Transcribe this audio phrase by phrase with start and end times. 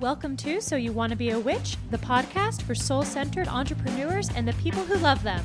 [0.00, 4.30] Welcome to So You Want to Be a Witch, the podcast for soul centered entrepreneurs
[4.34, 5.44] and the people who love them.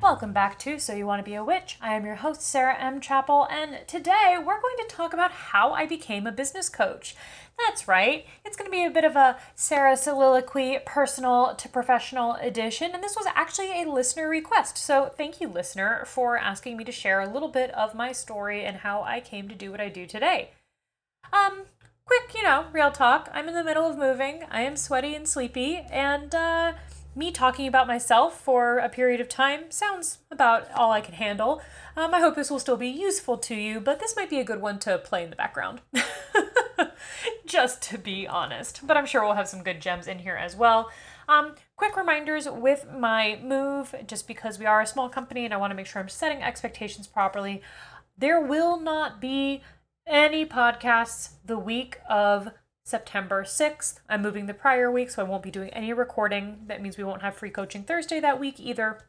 [0.00, 1.78] Welcome back to So You Want to Be a Witch.
[1.80, 3.00] I am your host, Sarah M.
[3.00, 7.16] Chappell, and today we're going to talk about how I became a business coach.
[7.58, 12.34] That's right, it's going to be a bit of a Sarah soliloquy, personal to professional
[12.34, 14.76] edition, and this was actually a listener request.
[14.76, 18.64] So thank you, listener, for asking me to share a little bit of my story
[18.64, 20.50] and how I came to do what I do today.
[21.32, 21.62] Um,
[22.04, 23.30] quick, you know, real talk.
[23.32, 26.72] I'm in the middle of moving, I am sweaty and sleepy, and, uh,
[27.14, 31.62] me talking about myself for a period of time sounds about all I can handle.
[31.96, 34.44] Um, I hope this will still be useful to you, but this might be a
[34.44, 35.80] good one to play in the background.
[37.46, 38.86] Just to be honest.
[38.86, 40.90] But I'm sure we'll have some good gems in here as well.
[41.28, 45.56] Um, quick reminders with my move, just because we are a small company and I
[45.56, 47.62] want to make sure I'm setting expectations properly.
[48.16, 49.62] There will not be
[50.06, 52.52] any podcasts the week of
[52.84, 53.98] September 6th.
[54.08, 56.60] I'm moving the prior week, so I won't be doing any recording.
[56.68, 59.00] That means we won't have free coaching Thursday that week either.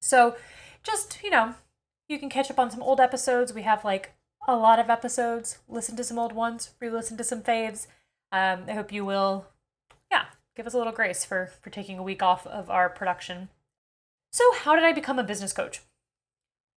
[0.00, 0.34] So
[0.82, 1.54] just, you know,
[2.08, 3.54] you can catch up on some old episodes.
[3.54, 4.14] We have like
[4.46, 5.58] a lot of episodes.
[5.68, 7.86] Listen to some old ones, re listen to some faves.
[8.30, 9.46] Um, I hope you will,
[10.10, 10.24] yeah,
[10.56, 13.50] give us a little grace for, for taking a week off of our production.
[14.32, 15.82] So, how did I become a business coach?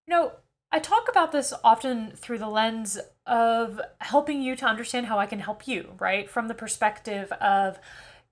[0.06, 0.32] You know,
[0.72, 5.26] I talk about this often through the lens of helping you to understand how I
[5.26, 6.30] can help you, right?
[6.30, 7.80] From the perspective of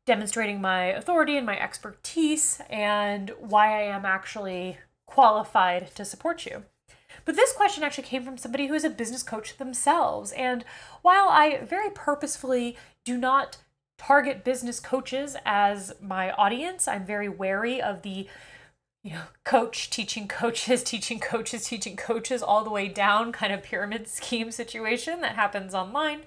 [0.05, 6.63] demonstrating my authority and my expertise and why I am actually qualified to support you.
[7.25, 10.31] But this question actually came from somebody who is a business coach themselves.
[10.33, 10.65] And
[11.01, 13.57] while I very purposefully do not
[13.97, 18.27] target business coaches as my audience, I'm very wary of the
[19.03, 23.63] you know, coach teaching coaches, teaching coaches, teaching coaches, all the way down kind of
[23.63, 26.21] pyramid scheme situation that happens online.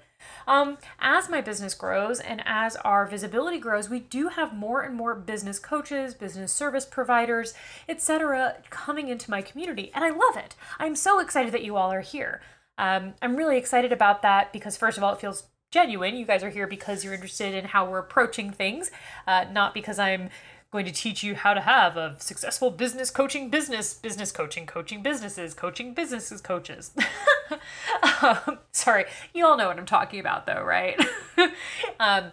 [0.47, 4.95] Um, as my business grows and as our visibility grows, we do have more and
[4.95, 7.53] more business coaches, business service providers,
[7.89, 10.55] etc., coming into my community, and I love it.
[10.79, 12.41] I'm so excited that you all are here.
[12.77, 16.15] Um, I'm really excited about that because, first of all, it feels genuine.
[16.15, 18.91] You guys are here because you're interested in how we're approaching things,
[19.25, 20.29] uh, not because I'm
[20.71, 25.01] going to teach you how to have a successful business coaching business, business coaching, coaching
[25.01, 26.91] businesses, coaching businesses coaches.
[28.21, 30.99] um, sorry, you all know what I'm talking about though, right?
[31.99, 32.31] um,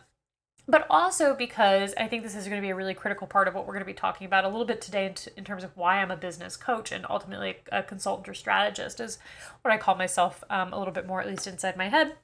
[0.66, 3.54] but also because I think this is going to be a really critical part of
[3.54, 5.62] what we're going to be talking about a little bit today in, t- in terms
[5.62, 9.18] of why I'm a business coach and ultimately a consultant or strategist is
[9.60, 12.16] what I call myself um, a little bit more at least inside my head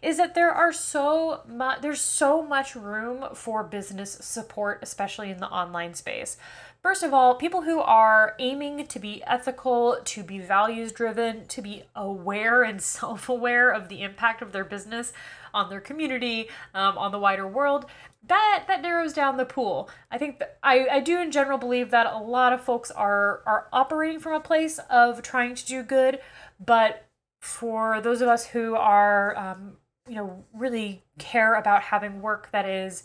[0.00, 5.38] is that there are so much there's so much room for business support especially in
[5.38, 6.36] the online space.
[6.80, 11.60] First of all, people who are aiming to be ethical, to be values driven, to
[11.60, 15.12] be aware and self aware of the impact of their business
[15.54, 17.86] on their community, um, on the wider world,
[18.26, 19.90] that that narrows down the pool.
[20.10, 23.68] I think I, I do in general believe that a lot of folks are are
[23.72, 26.20] operating from a place of trying to do good,
[26.58, 27.06] but
[27.40, 29.76] for those of us who are um,
[30.08, 33.04] you know really care about having work that is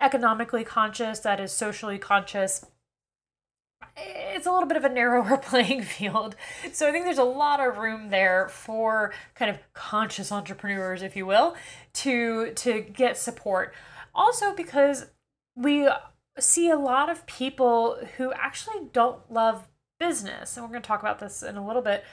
[0.00, 2.66] economically conscious, that is socially conscious,
[3.96, 6.36] it's a little bit of a narrower playing field.
[6.72, 11.16] So I think there's a lot of room there for kind of conscious entrepreneurs, if
[11.16, 11.54] you will,
[11.94, 13.74] to to get support.
[14.14, 15.06] Also because
[15.56, 15.88] we
[16.38, 19.68] see a lot of people who actually don't love
[20.00, 22.04] business, and we're going to talk about this in a little bit.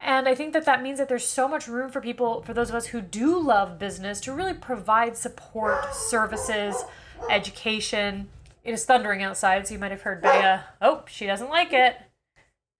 [0.00, 2.68] And I think that that means that there's so much room for people, for those
[2.68, 6.84] of us who do love business, to really provide support, services,
[7.30, 8.28] education,
[8.64, 10.62] it is thundering outside, so you might have heard Bea.
[10.80, 11.96] Oh, she doesn't like it.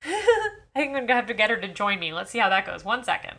[0.04, 2.12] I think I'm gonna have to get her to join me.
[2.12, 2.84] Let's see how that goes.
[2.84, 3.38] One second.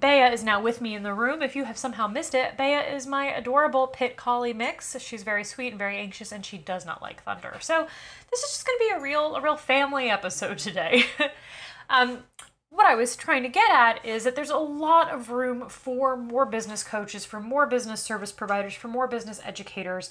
[0.00, 1.42] Bea is now with me in the room.
[1.42, 4.98] If you have somehow missed it, Bea is my adorable pit collie mix.
[4.98, 7.56] She's very sweet and very anxious, and she does not like thunder.
[7.60, 7.86] So
[8.30, 11.04] this is just gonna be a real, a real family episode today.
[11.90, 12.24] um,
[12.70, 16.16] what I was trying to get at is that there's a lot of room for
[16.16, 20.08] more business coaches, for more business service providers, for more business educators,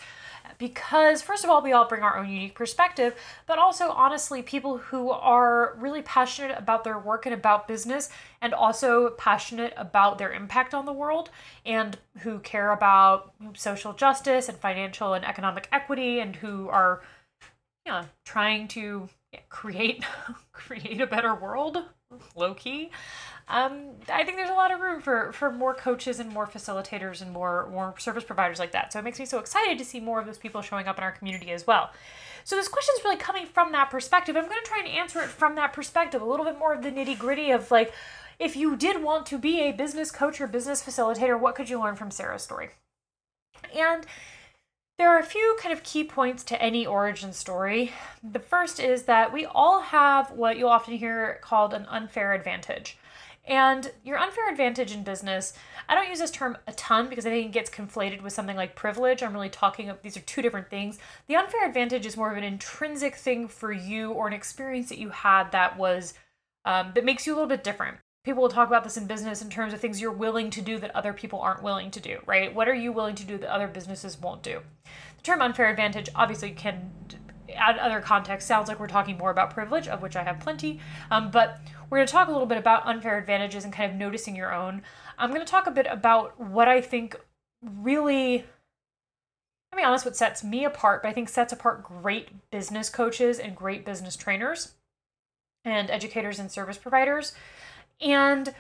[0.60, 3.16] because, first of all, we all bring our own unique perspective,
[3.48, 8.10] but also, honestly, people who are really passionate about their work and about business,
[8.42, 11.32] and also passionate about their impact on the world,
[11.66, 17.02] and who care about social justice and financial and economic equity, and who are,
[17.86, 19.10] you know, trying to
[19.50, 20.04] create
[20.52, 21.78] create a better world
[22.36, 22.90] low key.
[23.48, 27.22] Um, I think there's a lot of room for for more coaches and more facilitators
[27.22, 28.94] and more more service providers like that.
[28.94, 31.04] So it makes me so excited to see more of those people showing up in
[31.04, 31.92] our community as well.
[32.44, 34.36] So this question is really coming from that perspective.
[34.36, 36.82] I'm going to try and answer it from that perspective, a little bit more of
[36.82, 37.94] the nitty gritty of like,
[38.40, 41.80] if you did want to be a business coach or business facilitator, what could you
[41.80, 42.70] learn from Sarah's story?
[43.76, 44.06] And
[45.00, 47.94] there are a few kind of key points to any origin story.
[48.22, 52.98] The first is that we all have what you'll often hear called an unfair advantage.
[53.48, 55.54] And your unfair advantage in business,
[55.88, 58.58] I don't use this term a ton because I think it gets conflated with something
[58.58, 59.24] like privilege.
[59.24, 61.00] I'm really talking of these are two different things.
[61.28, 65.00] The unfair advantage is more of an intrinsic thing for you or an experience that
[65.00, 66.14] you had that was
[66.66, 67.98] um, that makes you a little bit different.
[68.30, 70.78] People will talk about this in business in terms of things you're willing to do
[70.78, 72.54] that other people aren't willing to do, right?
[72.54, 74.62] What are you willing to do that other businesses won't do?
[75.18, 76.92] The term unfair advantage obviously can
[77.56, 80.80] add other context sounds like we're talking more about privilege, of which I have plenty.
[81.10, 81.60] Um, but
[81.90, 84.54] we're going to talk a little bit about unfair advantages and kind of noticing your
[84.54, 84.84] own.
[85.18, 87.20] I'm going to talk a bit about what I think
[87.64, 88.46] really
[89.74, 93.40] i mean honest, what sets me apart, but I think sets apart great business coaches
[93.40, 94.74] and great business trainers
[95.66, 97.34] and educators and service providers.
[98.02, 98.54] And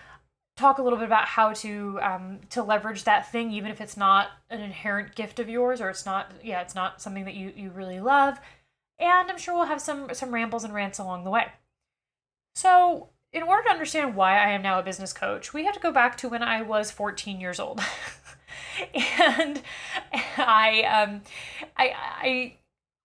[0.57, 3.95] talk a little bit about how to um, to leverage that thing even if it's
[3.95, 7.53] not an inherent gift of yours or it's not yeah it's not something that you
[7.56, 8.38] you really love
[9.00, 11.45] and i'm sure we'll have some some rambles and rants along the way
[12.56, 15.80] so in order to understand why I am now a business coach, we have to
[15.80, 17.80] go back to when I was 14 years old.
[18.94, 19.62] and
[20.38, 21.21] I um
[21.77, 22.56] I I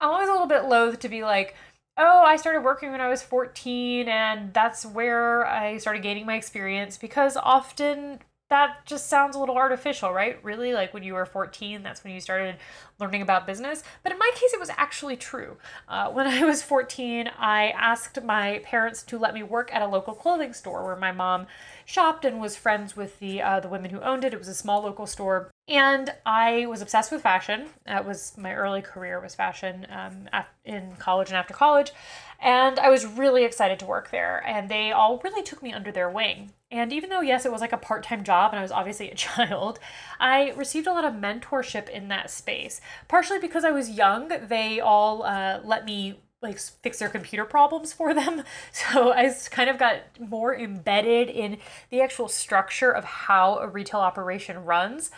[0.00, 1.54] I'm always a little bit loath to be like,
[1.96, 6.34] oh, I started working when I was 14 and that's where I started gaining my
[6.34, 8.20] experience because often
[8.50, 10.38] that just sounds a little artificial, right?
[10.44, 12.56] Really, like when you were 14, that's when you started
[13.00, 13.82] learning about business.
[14.02, 15.56] But in my case, it was actually true.
[15.88, 19.86] Uh, when I was 14, I asked my parents to let me work at a
[19.86, 21.46] local clothing store where my mom
[21.84, 24.34] shopped and was friends with the uh, the women who owned it.
[24.34, 27.68] It was a small local store, and I was obsessed with fashion.
[27.86, 30.28] That was my early career was fashion um,
[30.64, 31.92] in college and after college,
[32.40, 34.42] and I was really excited to work there.
[34.46, 36.52] And they all really took me under their wing.
[36.70, 39.10] And even though, yes, it was like a part time job and I was obviously
[39.10, 39.78] a child,
[40.20, 42.80] I received a lot of mentorship in that space.
[43.08, 47.94] Partially because I was young, they all uh, let me like fix their computer problems
[47.94, 48.42] for them.
[48.72, 51.56] So I kind of got more embedded in
[51.88, 55.10] the actual structure of how a retail operation runs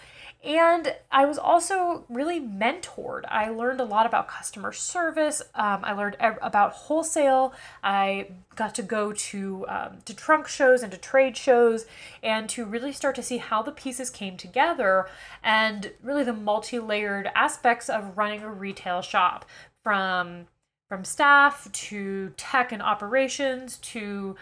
[0.45, 3.23] and I was also really mentored.
[3.29, 5.43] I learned a lot about customer service.
[5.55, 7.53] Um, I learned about wholesale.
[7.83, 11.87] I got to go to um, to trunk shows and to trade shows,
[12.23, 15.09] and to really start to see how the pieces came together,
[15.43, 19.45] and really the multi-layered aspects of running a retail shop,
[19.83, 20.47] from
[20.89, 24.37] from staff to tech and operations to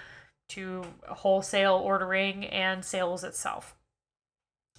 [0.49, 3.75] to wholesale ordering and sales itself.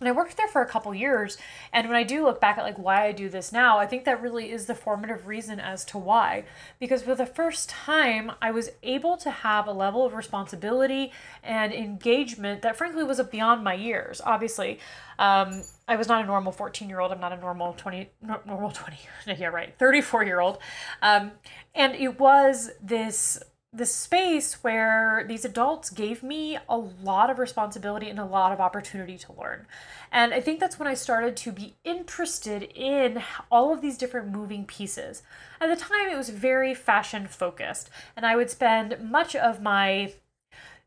[0.02, 1.38] And I worked there for a couple years.
[1.72, 4.04] And when I do look back at like why I do this now, I think
[4.04, 6.44] that really is the formative reason as to why.
[6.80, 11.72] Because for the first time, I was able to have a level of responsibility and
[11.72, 14.20] engagement that frankly was beyond my years.
[14.26, 14.80] Obviously,
[15.18, 17.14] um, I was not a normal 14 year old.
[17.14, 18.10] I'm not a normal 20,
[18.46, 18.98] normal 20,
[19.38, 20.58] yeah, right, 34 year old.
[21.02, 21.32] Um,
[21.74, 23.42] and it was this
[23.76, 28.62] the space where these adults gave me a lot of responsibility and a lot of
[28.62, 29.68] opportunity to learn.
[30.12, 34.30] And I think that's when I started to be interested in all of these different
[34.30, 35.24] moving pieces.
[35.60, 40.14] At the time, it was very fashion focused, and I would spend much of my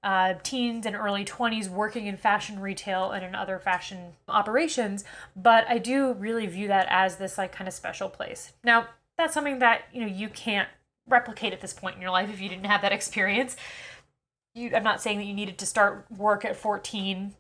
[0.03, 5.05] uh, teens and early 20s working in fashion retail and in other fashion operations,
[5.37, 8.53] but I do really view that as this like kind of special place.
[8.65, 10.69] Now, that's something that you know you can't
[11.09, 13.57] replicate at this point in your life if you didn't have that experience.
[14.55, 17.35] You, I'm not saying that you needed to start work at 14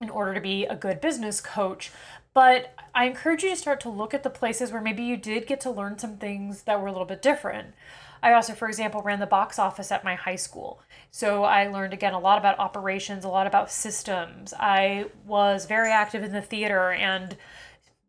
[0.00, 1.90] in order to be a good business coach,
[2.34, 5.46] but I encourage you to start to look at the places where maybe you did
[5.46, 7.74] get to learn some things that were a little bit different.
[8.22, 10.80] I also, for example, ran the box office at my high school.
[11.10, 14.54] So I learned again a lot about operations, a lot about systems.
[14.58, 17.36] I was very active in the theater and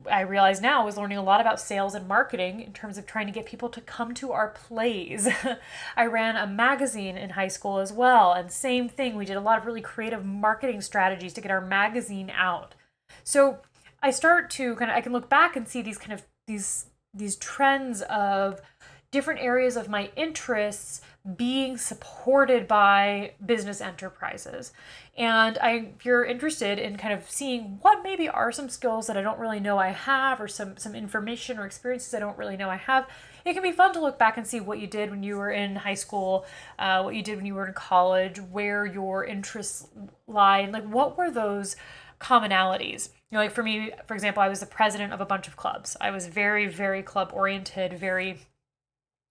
[0.09, 3.25] I realize now was learning a lot about sales and marketing in terms of trying
[3.27, 5.27] to get people to come to our plays.
[5.97, 9.41] I ran a magazine in high school as well, and same thing, we did a
[9.41, 12.75] lot of really creative marketing strategies to get our magazine out.
[13.23, 13.59] So
[14.01, 16.87] I start to kind of I can look back and see these kind of these
[17.13, 18.61] these trends of
[19.15, 20.99] different areas of my interests
[21.37, 24.73] being supported by business enterprises.
[25.17, 29.15] And I, if you're interested in kind of seeing what maybe are some skills that
[29.15, 32.57] I don't really know I have, or some some information or experiences I don't really
[32.57, 33.07] know I have,
[33.45, 35.49] it can be fun to look back and see what you did when you were
[35.49, 36.45] in high school,
[36.77, 39.87] uh, what you did when you were in college, where your interests
[40.27, 41.77] lie, and like what were those
[42.19, 43.09] commonalities.
[43.31, 45.55] You know, like for me, for example, I was the president of a bunch of
[45.55, 45.95] clubs.
[46.01, 48.41] I was very, very club oriented, very,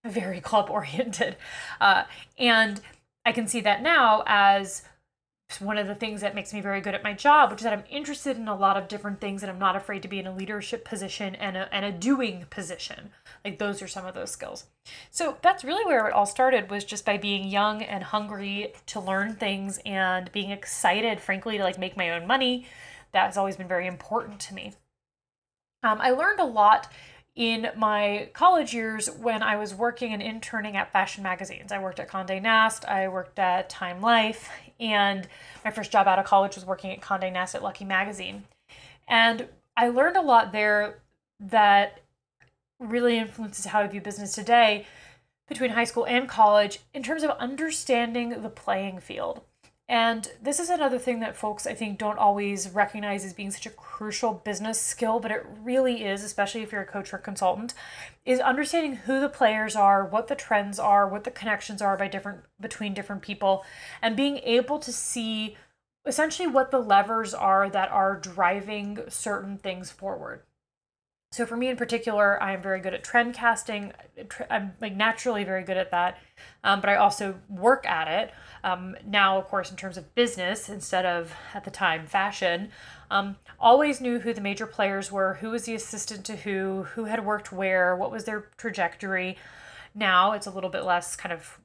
[0.04, 1.36] very club oriented,
[1.80, 2.04] uh,
[2.38, 2.80] and
[3.24, 4.82] I can see that now as
[5.60, 7.72] one of the things that makes me very good at my job, which is that
[7.72, 10.26] I'm interested in a lot of different things and I'm not afraid to be in
[10.26, 13.10] a leadership position and a, and a doing position.
[13.44, 14.64] Like those are some of those skills.
[15.10, 19.00] So that's really where it all started was just by being young and hungry to
[19.00, 22.66] learn things and being excited, frankly, to like make my own money.
[23.12, 24.74] That has always been very important to me.
[25.82, 26.90] Um, I learned a lot
[27.34, 31.72] in my college years when I was working and interning at fashion magazines.
[31.72, 35.26] I worked at Condé Nast, I worked at Time Life, and
[35.64, 38.44] my first job out of college was working at Condé Nast at Lucky Magazine.
[39.08, 41.02] And I learned a lot there
[41.40, 42.00] that
[42.78, 44.86] really influences how I view business today
[45.48, 49.42] between high school and college in terms of understanding the playing field.
[49.86, 53.66] And this is another thing that folks I think don't always recognize as being such
[53.66, 57.74] a crucial business skill, but it really is, especially if you're a coach or consultant,
[58.24, 62.08] is understanding who the players are, what the trends are, what the connections are by
[62.08, 63.62] different between different people,
[64.00, 65.54] and being able to see
[66.06, 70.42] essentially what the levers are that are driving certain things forward.
[71.34, 73.92] So for me in particular, I am very good at trend casting.
[74.48, 76.18] I'm like naturally very good at that,
[76.62, 79.36] um, but I also work at it um, now.
[79.36, 82.70] Of course, in terms of business instead of at the time fashion,
[83.10, 87.06] um, always knew who the major players were, who was the assistant to who, who
[87.06, 89.36] had worked where, what was their trajectory.
[89.92, 91.58] Now it's a little bit less kind of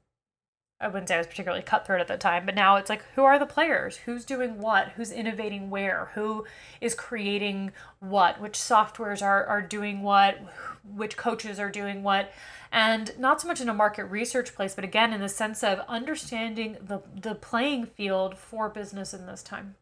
[0.80, 3.22] I wouldn't say I was particularly cutthroat at the time, but now it's like who
[3.22, 3.98] are the players?
[3.98, 4.88] Who's doing what?
[4.90, 6.10] Who's innovating where?
[6.14, 6.46] Who
[6.80, 8.40] is creating what?
[8.40, 10.38] Which softwares are, are doing what?
[10.82, 12.32] Which coaches are doing what?
[12.72, 15.80] And not so much in a market research place, but again in the sense of
[15.86, 19.74] understanding the, the playing field for business in this time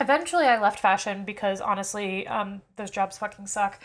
[0.00, 3.80] eventually I left fashion because honestly, um, those jobs fucking suck.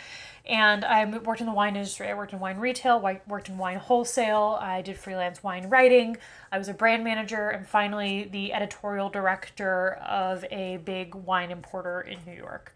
[0.45, 2.07] And I worked in the wine industry.
[2.07, 4.57] I worked in wine retail, I worked in wine wholesale.
[4.61, 6.17] I did freelance wine writing.
[6.51, 12.01] I was a brand manager and finally the editorial director of a big wine importer
[12.01, 12.73] in New York.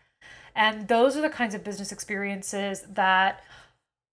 [0.53, 3.41] And those are the kinds of business experiences that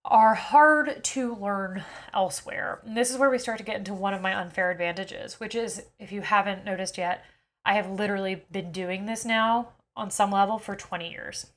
[0.04, 1.84] are hard to learn
[2.14, 2.80] elsewhere.
[2.86, 5.54] And this is where we start to get into one of my unfair advantages, which
[5.54, 7.24] is if you haven't noticed yet,
[7.68, 11.48] I have literally been doing this now on some level for 20 years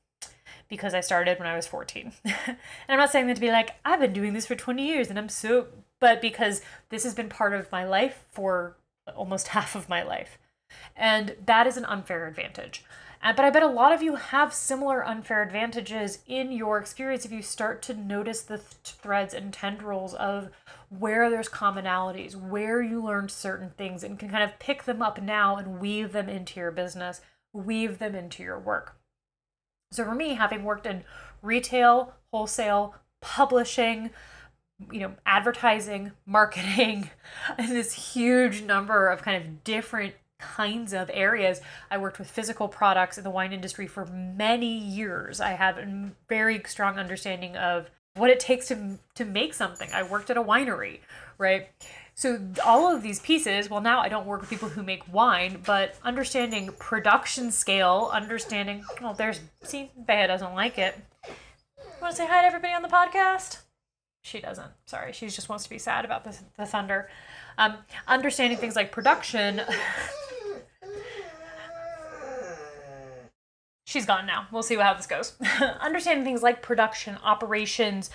[0.68, 2.12] because I started when I was 14.
[2.25, 2.58] and
[2.89, 5.18] I'm not saying that to be like, I've been doing this for 20 years and
[5.18, 5.68] I'm so,
[6.01, 8.75] but because this has been part of my life for
[9.15, 10.38] almost half of my life.
[10.96, 12.84] And that is an unfair advantage.
[13.24, 17.24] Uh, but I bet a lot of you have similar unfair advantages in your experience
[17.24, 20.50] if you start to notice the th- threads and tendrils of
[20.90, 25.22] where there's commonalities, where you learned certain things, and can kind of pick them up
[25.22, 27.22] now and weave them into your business,
[27.54, 28.98] weave them into your work.
[29.92, 31.04] So for me, having worked in
[31.44, 34.10] retail, wholesale, publishing,
[34.92, 37.12] you know, advertising, marketing,
[37.58, 41.62] and this huge number of kind of different kinds of areas.
[41.89, 45.39] I worked with physical products in the wine industry for many years.
[45.39, 49.89] I have a very strong understanding of what it takes to to make something.
[49.93, 51.00] I worked at a winery,
[51.38, 51.69] right?
[52.13, 55.62] So all of these pieces, well now I don't work with people who make wine,
[55.65, 61.00] but understanding production scale, understanding well there's see Bea doesn't like it.
[62.01, 63.60] Want to say hi to everybody on the podcast?
[64.24, 64.71] She doesn't.
[64.86, 67.10] Sorry, she just wants to be sad about the, the thunder.
[67.57, 69.62] Um, understanding things like production
[73.91, 74.48] she's gone now.
[74.51, 75.33] We'll see how this goes.
[75.81, 78.10] Understanding things like production, operations,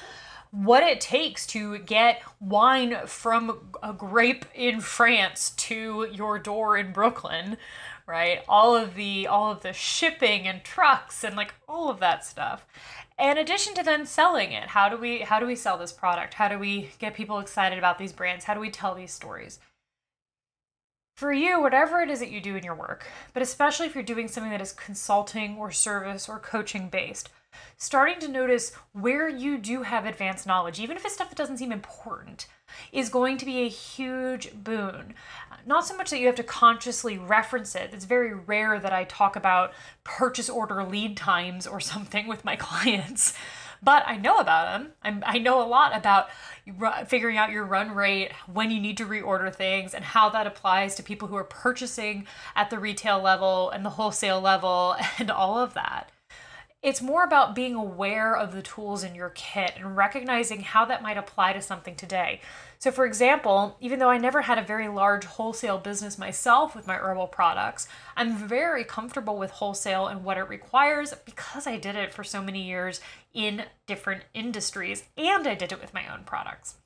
[0.50, 6.92] what it takes to get wine from a grape in France to your door in
[6.92, 7.59] Brooklyn,
[8.06, 8.42] right?
[8.49, 12.64] All of the all of the shipping and trucks and like all of that stuff.
[13.18, 16.35] In addition to then selling it, how do we how do we sell this product?
[16.35, 18.45] How do we get people excited about these brands?
[18.45, 19.59] How do we tell these stories?
[21.17, 24.05] For you, whatever it is that you do in your work, but especially if you're
[24.05, 27.31] doing something that is consulting or service or coaching based,
[27.79, 31.57] starting to notice where you do have advanced knowledge, even if it's stuff that doesn't
[31.57, 32.47] seem important,
[32.93, 35.15] is going to be a huge boon.
[35.65, 37.95] Not so much that you have to consciously reference it.
[37.95, 39.73] It's very rare that I talk about
[40.05, 43.33] purchase order lead times or something with my clients
[43.87, 44.93] but I know about them.
[45.05, 46.28] I'm, I know a lot about
[47.07, 50.97] figuring out your run rate, when you need to reorder things, and how that applies
[50.97, 52.26] to people who are purchasing
[52.57, 56.11] at the retail level and the wholesale level and all of that.
[56.83, 61.00] It's more about being aware of the tools in your kit and recognizing how that
[61.02, 62.40] might apply to something today.
[62.78, 66.87] So, for example, even though I never had a very large wholesale business myself with
[66.87, 71.97] my herbal products, I'm very comfortable with wholesale and what it requires because I did
[71.97, 73.00] it for so many years
[73.33, 76.76] in different industries and I did it with my own products.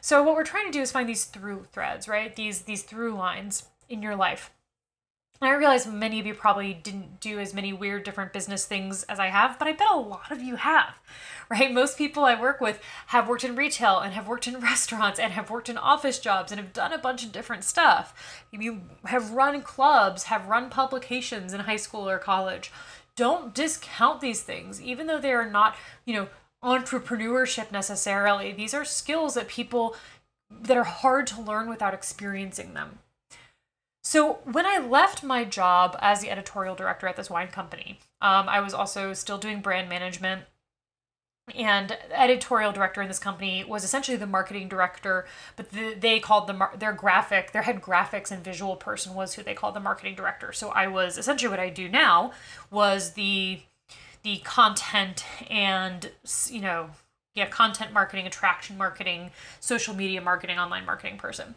[0.00, 2.34] So, what we're trying to do is find these through threads, right?
[2.34, 4.50] These these through lines in your life.
[5.46, 9.18] I realize many of you probably didn't do as many weird different business things as
[9.18, 10.98] I have, but I bet a lot of you have,
[11.50, 11.72] right?
[11.72, 15.32] Most people I work with have worked in retail and have worked in restaurants and
[15.32, 18.44] have worked in office jobs and have done a bunch of different stuff.
[18.52, 22.70] You have run clubs, have run publications in high school or college.
[23.16, 26.28] Don't discount these things, even though they are not, you know,
[26.62, 28.52] entrepreneurship necessarily.
[28.52, 29.94] These are skills that people
[30.50, 32.98] that are hard to learn without experiencing them.
[34.04, 38.48] So when I left my job as the editorial director at this wine company, um,
[38.48, 40.42] I was also still doing brand management.
[41.54, 46.46] And editorial director in this company was essentially the marketing director, but the, they called
[46.46, 50.14] the their graphic, their head graphics and visual person was who they called the marketing
[50.14, 50.52] director.
[50.52, 52.32] So I was essentially what I do now
[52.70, 53.60] was the
[54.22, 56.10] the content and
[56.48, 56.90] you know
[57.34, 59.30] yeah content marketing attraction marketing
[59.60, 61.54] social media marketing online marketing person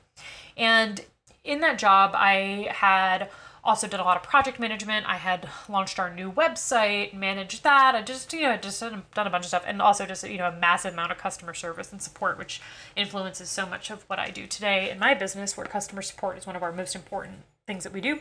[0.58, 1.06] and
[1.48, 3.30] in that job, I had
[3.64, 5.06] also did a lot of project management.
[5.08, 7.96] I had launched our new website, managed that.
[7.96, 10.48] I just, you know, just done a bunch of stuff and also just, you know,
[10.48, 12.62] a massive amount of customer service and support, which
[12.96, 16.48] influences so much of what I do today in my business, where customer support is
[16.48, 18.20] one of our most important things that we do.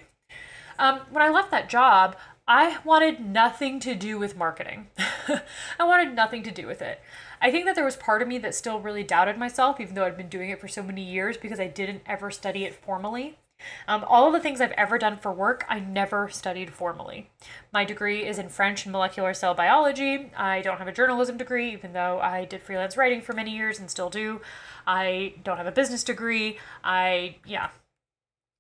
[0.79, 2.17] Um, when I left that job,
[2.49, 4.89] I wanted nothing to do with marketing.
[5.79, 7.01] I wanted nothing to do with it.
[7.47, 10.05] I think that there was part of me that still really doubted myself, even though
[10.05, 13.39] I'd been doing it for so many years because I didn't ever study it formally.
[13.87, 17.31] Um, all of the things I've ever done for work, I never studied formally.
[17.73, 20.33] My degree is in French and molecular cell biology.
[20.37, 23.79] I don't have a journalism degree, even though I did freelance writing for many years
[23.79, 24.41] and still do.
[24.85, 26.59] I don't have a business degree.
[26.83, 27.69] I, yeah,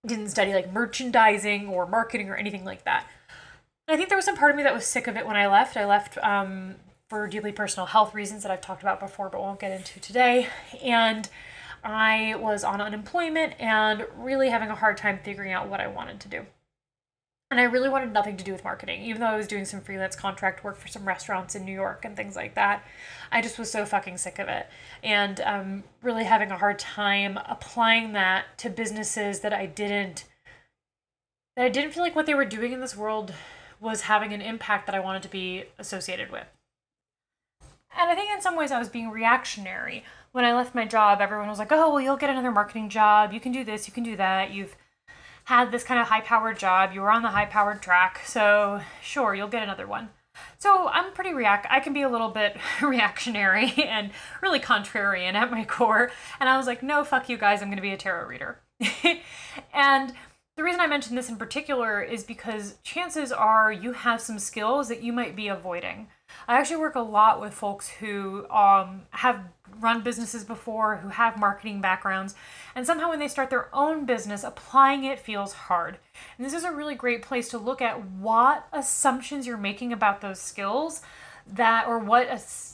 [0.06, 3.04] didn't study like merchandising or marketing or anything like that.
[3.88, 5.48] I think there was some part of me that was sick of it when I
[5.48, 5.76] left.
[5.76, 6.76] I left um,
[7.08, 10.48] for deeply personal health reasons that I've talked about before, but won't get into today.
[10.82, 11.28] And
[11.84, 16.20] I was on unemployment and really having a hard time figuring out what I wanted
[16.20, 16.46] to do.
[17.48, 19.80] And I really wanted nothing to do with marketing, even though I was doing some
[19.80, 22.84] freelance contract work for some restaurants in New York and things like that.
[23.30, 24.66] I just was so fucking sick of it.
[25.04, 30.24] And um, really having a hard time applying that to businesses that I didn't
[31.56, 33.32] that I didn't feel like what they were doing in this world
[33.80, 36.46] was having an impact that I wanted to be associated with.
[37.98, 40.04] And I think in some ways I was being reactionary.
[40.32, 43.32] When I left my job, everyone was like, oh, well, you'll get another marketing job.
[43.32, 44.50] You can do this, you can do that.
[44.50, 44.76] You've
[45.44, 46.92] had this kind of high powered job.
[46.92, 48.20] You were on the high powered track.
[48.26, 50.10] So, sure, you'll get another one.
[50.58, 51.66] So, I'm pretty react.
[51.70, 54.10] I can be a little bit reactionary and
[54.42, 56.10] really contrarian at my core.
[56.38, 57.62] And I was like, no, fuck you guys.
[57.62, 58.60] I'm going to be a tarot reader.
[59.72, 60.12] and
[60.56, 64.88] the reason I mention this in particular is because chances are you have some skills
[64.88, 66.08] that you might be avoiding.
[66.48, 69.40] I actually work a lot with folks who um, have
[69.80, 72.34] run businesses before, who have marketing backgrounds,
[72.74, 75.98] and somehow when they start their own business, applying it feels hard.
[76.36, 80.20] And this is a really great place to look at what assumptions you're making about
[80.20, 81.02] those skills
[81.48, 82.26] that or what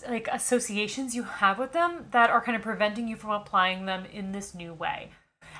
[0.08, 4.04] like associations you have with them that are kind of preventing you from applying them
[4.12, 5.10] in this new way.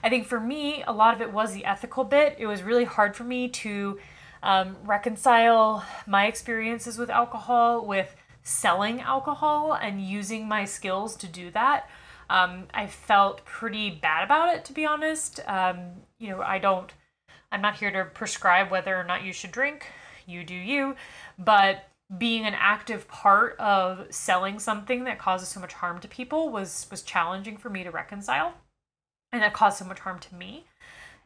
[0.03, 2.37] I think for me, a lot of it was the ethical bit.
[2.39, 3.99] It was really hard for me to
[4.43, 11.51] um, reconcile my experiences with alcohol with selling alcohol and using my skills to do
[11.53, 11.89] that.
[12.29, 15.41] Um, I felt pretty bad about it, to be honest.
[15.47, 16.93] Um, you know, I don't,
[17.51, 19.87] I'm not here to prescribe whether or not you should drink.
[20.27, 20.97] You do you.
[21.39, 21.85] But
[22.19, 26.87] being an active part of selling something that causes so much harm to people was
[26.91, 28.53] was challenging for me to reconcile
[29.33, 30.67] and that caused so much harm to me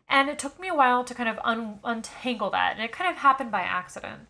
[0.09, 2.75] and it took me a while to kind of un- untangle that.
[2.75, 4.29] And it kind of happened by accident.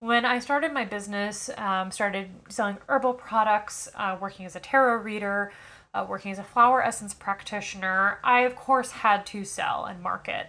[0.00, 5.02] When I started my business, um, started selling herbal products, uh, working as a tarot
[5.02, 5.52] reader,
[5.94, 10.48] uh, working as a flower essence practitioner, I of course had to sell and market.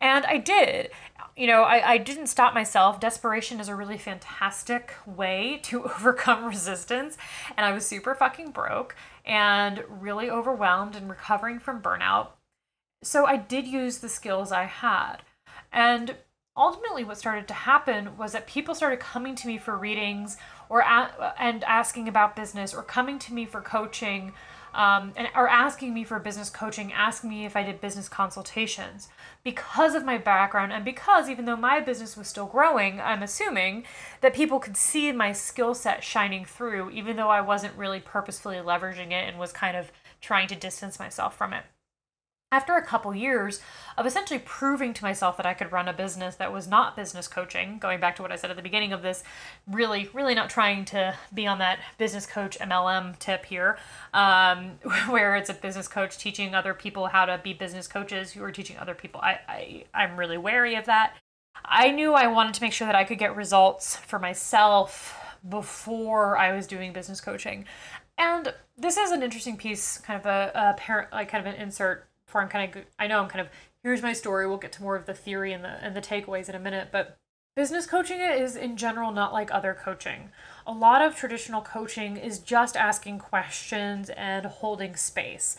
[0.00, 0.90] And I did.
[1.36, 2.98] You know, I, I didn't stop myself.
[2.98, 7.16] Desperation is a really fantastic way to overcome resistance.
[7.56, 12.28] And I was super fucking broke and really overwhelmed and recovering from burnout
[13.06, 15.16] so I did use the skills I had.
[15.72, 16.16] And
[16.56, 20.36] ultimately what started to happen was that people started coming to me for readings
[20.68, 24.32] or a- and asking about business or coming to me for coaching
[24.74, 29.08] um, and or asking me for business coaching asking me if i did business consultations
[29.44, 33.84] because of my background and because even though my business was still growing i'm assuming
[34.20, 38.56] that people could see my skill set shining through even though i wasn't really purposefully
[38.56, 39.90] leveraging it and was kind of
[40.20, 41.64] trying to distance myself from it
[42.52, 43.60] after a couple years
[43.98, 47.26] of essentially proving to myself that I could run a business that was not business
[47.26, 49.24] coaching, going back to what I said at the beginning of this,
[49.66, 53.78] really, really not trying to be on that business coach MLM tip here,
[54.14, 54.78] um,
[55.08, 58.52] where it's a business coach teaching other people how to be business coaches who are
[58.52, 59.20] teaching other people.
[59.20, 61.14] I, I, I'm really wary of that.
[61.64, 66.38] I knew I wanted to make sure that I could get results for myself before
[66.38, 67.64] I was doing business coaching.
[68.18, 71.60] And this is an interesting piece, kind of a, a parent, like kind of an
[71.60, 72.06] insert
[72.40, 74.46] I'm kind of I know I'm kind of here's my story.
[74.46, 76.88] We'll get to more of the theory and the and the takeaways in a minute,
[76.90, 77.18] but
[77.54, 80.30] business coaching is in general not like other coaching.
[80.66, 85.56] A lot of traditional coaching is just asking questions and holding space.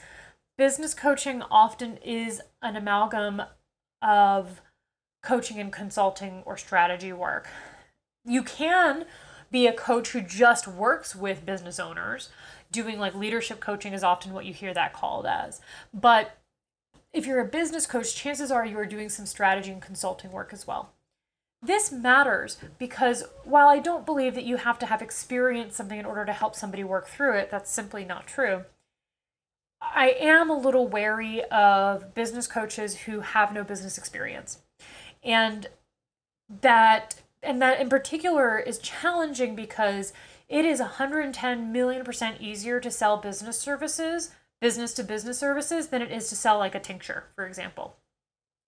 [0.58, 3.44] Business coaching often is an amalgam
[4.02, 4.62] of
[5.24, 7.50] coaching and consulting or strategy work.
[8.26, 9.06] You can
[9.52, 12.30] be a coach who just works with business owners.
[12.72, 15.62] Doing like leadership coaching is often what you hear that called as.
[15.94, 16.38] But
[17.14, 20.54] if you're a business coach, chances are you are doing some strategy and consulting work
[20.54, 20.94] as well.
[21.62, 26.06] This matters because while I don't believe that you have to have experienced something in
[26.06, 28.66] order to help somebody work through it, that's simply not true.
[29.82, 34.60] I am a little wary of business coaches who have no business experience.
[35.24, 35.68] And
[36.62, 40.14] that and that in particular is challenging because
[40.50, 46.02] it is 110 million percent easier to sell business services business to business services than
[46.02, 47.98] it is to sell like a tincture, for example.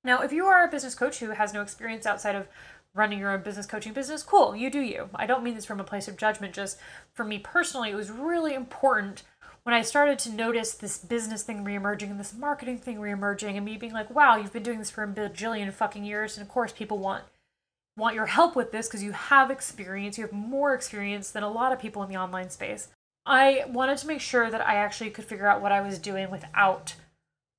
[0.04, 2.47] Now, if you are a business coach who has no experience outside of
[2.95, 5.10] running your own business coaching business, cool, you do you.
[5.13, 6.78] I don't mean this from a place of judgment, just
[7.13, 9.23] for me personally, it was really important
[9.63, 13.65] when I started to notice this business thing reemerging and this marketing thing reemerging and
[13.65, 16.52] me being like, wow, you've been doing this for a bajillion fucking years, and of
[16.52, 17.23] course people want
[17.97, 21.52] want your help with this because you have experience, you have more experience than a
[21.52, 22.88] lot of people in the online space.
[23.30, 26.32] I wanted to make sure that I actually could figure out what I was doing
[26.32, 26.96] without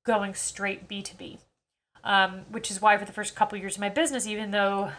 [0.04, 1.38] going straight B2B.
[2.02, 4.90] Um, which is why for the first couple years of my business, even though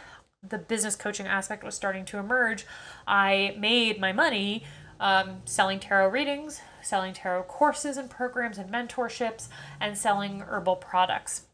[0.48, 2.66] the business coaching aspect was starting to emerge,
[3.08, 4.64] I made my money
[5.00, 11.48] um, selling tarot readings, selling tarot courses and programs and mentorships, and selling herbal products.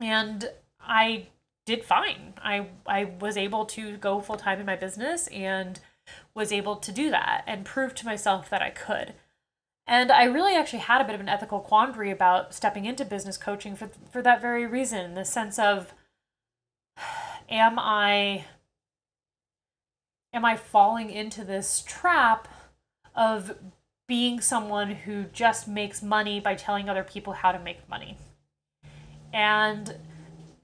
[0.00, 1.28] And I
[1.64, 2.34] did fine.
[2.42, 5.78] I I was able to go full time in my business and
[6.34, 9.14] was able to do that and prove to myself that I could.
[9.86, 13.36] And I really actually had a bit of an ethical quandary about stepping into business
[13.36, 15.92] coaching for for that very reason, the sense of
[17.50, 18.44] am I
[20.32, 22.46] am I falling into this trap
[23.16, 23.58] of
[24.06, 28.16] being someone who just makes money by telling other people how to make money?
[29.32, 29.96] And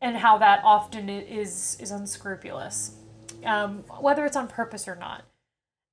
[0.00, 2.92] and how that often is is unscrupulous,
[3.44, 5.24] um, whether it's on purpose or not.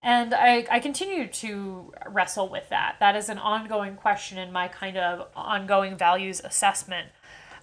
[0.03, 2.97] And I, I continue to wrestle with that.
[2.99, 7.07] That is an ongoing question in my kind of ongoing values assessment.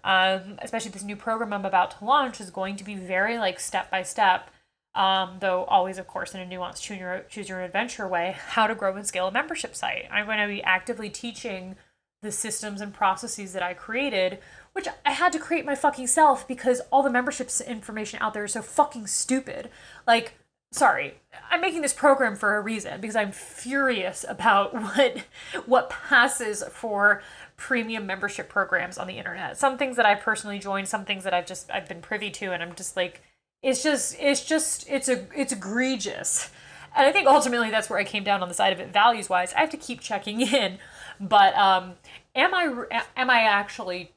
[0.03, 3.61] Um, especially this new program I'm about to launch is going to be very like
[3.61, 4.51] step by step,
[4.95, 8.67] um, though always, of course, in a nuanced choose your, choose your adventure way, how
[8.67, 10.09] to grow and scale a membership site.
[10.11, 11.77] I'm going to be actively teaching
[12.23, 14.39] the systems and processes that I created,
[14.73, 18.45] which I had to create my fucking self because all the memberships information out there
[18.45, 19.69] is so fucking stupid.
[20.07, 20.35] Like,
[20.73, 21.15] sorry
[21.51, 25.25] i'm making this program for a reason because i'm furious about what
[25.67, 27.23] what passes for
[27.61, 29.57] premium membership programs on the internet.
[29.59, 32.53] Some things that i personally joined some things that i've just i've been privy to
[32.53, 33.21] and i'm just like
[33.63, 36.51] it's just it's just it's a it's egregious.
[36.97, 39.29] And i think ultimately that's where i came down on the side of it values
[39.29, 40.79] wise i have to keep checking in.
[41.21, 41.93] But um
[42.35, 44.13] am i am i actually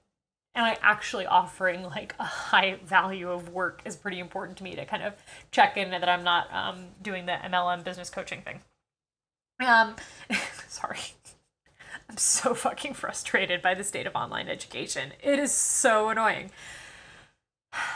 [0.56, 4.76] am I actually offering like a high value of work is pretty important to me
[4.76, 5.13] to kind of
[5.52, 8.62] check in that I'm not um, doing the MLM business coaching thing.
[9.66, 9.96] Um,
[10.68, 11.00] sorry.
[12.10, 15.13] I'm so fucking frustrated by the state of online education.
[15.24, 16.52] It is so annoying.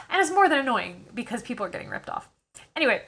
[0.10, 2.30] And it's more than annoying because people are getting ripped off.
[2.76, 3.04] Anyway,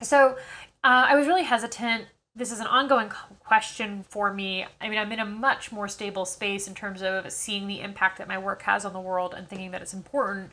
[0.00, 0.36] so
[0.84, 4.66] uh, I was really hesitant this is an ongoing question for me.
[4.80, 8.18] I mean, I'm in a much more stable space in terms of seeing the impact
[8.18, 10.50] that my work has on the world and thinking that it's important.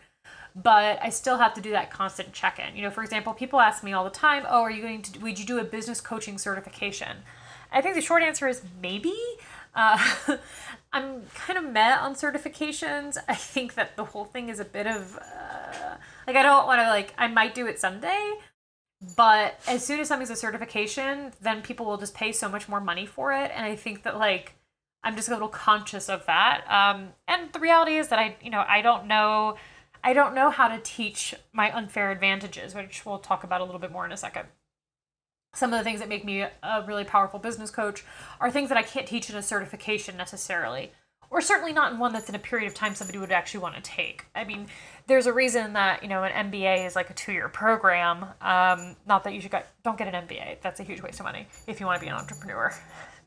[0.55, 2.75] But I still have to do that constant check in.
[2.75, 5.19] You know, for example, people ask me all the time, "Oh, are you going to?
[5.19, 7.17] Would you do a business coaching certification?"
[7.71, 9.15] I think the short answer is maybe.
[9.73, 9.97] Uh,
[10.93, 13.17] I'm kind of met on certifications.
[13.29, 15.95] I think that the whole thing is a bit of uh,
[16.27, 18.33] like I don't want to like I might do it someday,
[19.15, 22.79] but as soon as something's a certification, then people will just pay so much more
[22.79, 24.55] money for it, and I think that like
[25.03, 26.63] I'm just a little conscious of that.
[26.69, 29.57] Um, and the reality is that I, you know, I don't know,
[30.03, 33.79] I don't know how to teach my unfair advantages, which we'll talk about a little
[33.79, 34.45] bit more in a second.
[35.53, 38.05] Some of the things that make me a really powerful business coach
[38.39, 40.91] are things that I can't teach in a certification necessarily,
[41.31, 43.75] or certainly not in one that's in a period of time somebody would actually want
[43.75, 44.25] to take.
[44.35, 44.67] I mean,
[45.07, 48.25] there's a reason that you know an MBA is like a two-year program.
[48.41, 50.61] Um, not that you should get, don't get an MBA.
[50.61, 52.71] That's a huge waste of money if you want to be an entrepreneur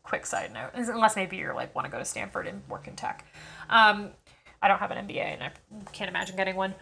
[0.04, 2.94] quick side note, unless maybe you're like want to go to Stanford and work in
[2.94, 3.26] tech.
[3.68, 4.10] Um,
[4.62, 5.50] I don't have an MBA and I
[5.92, 6.74] can't imagine getting one.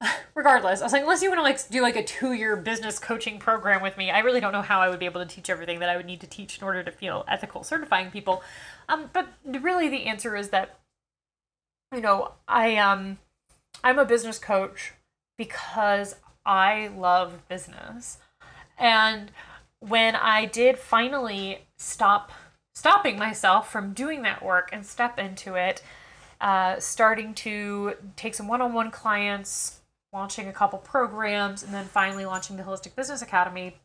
[0.34, 2.98] Regardless, I was like, unless you want to like do like a two year business
[2.98, 5.50] coaching program with me, I really don't know how I would be able to teach
[5.50, 8.42] everything that I would need to teach in order to feel ethical certifying people.
[8.88, 10.78] Um, but really, the answer is that
[11.94, 13.18] you know I um
[13.82, 14.92] I'm a business coach
[15.36, 18.18] because I love business,
[18.78, 19.32] and
[19.80, 22.32] when I did finally stop
[22.74, 25.82] stopping myself from doing that work and step into it,
[26.40, 29.77] uh, starting to take some one on one clients,
[30.12, 33.76] launching a couple programs, and then finally launching the Holistic Business Academy.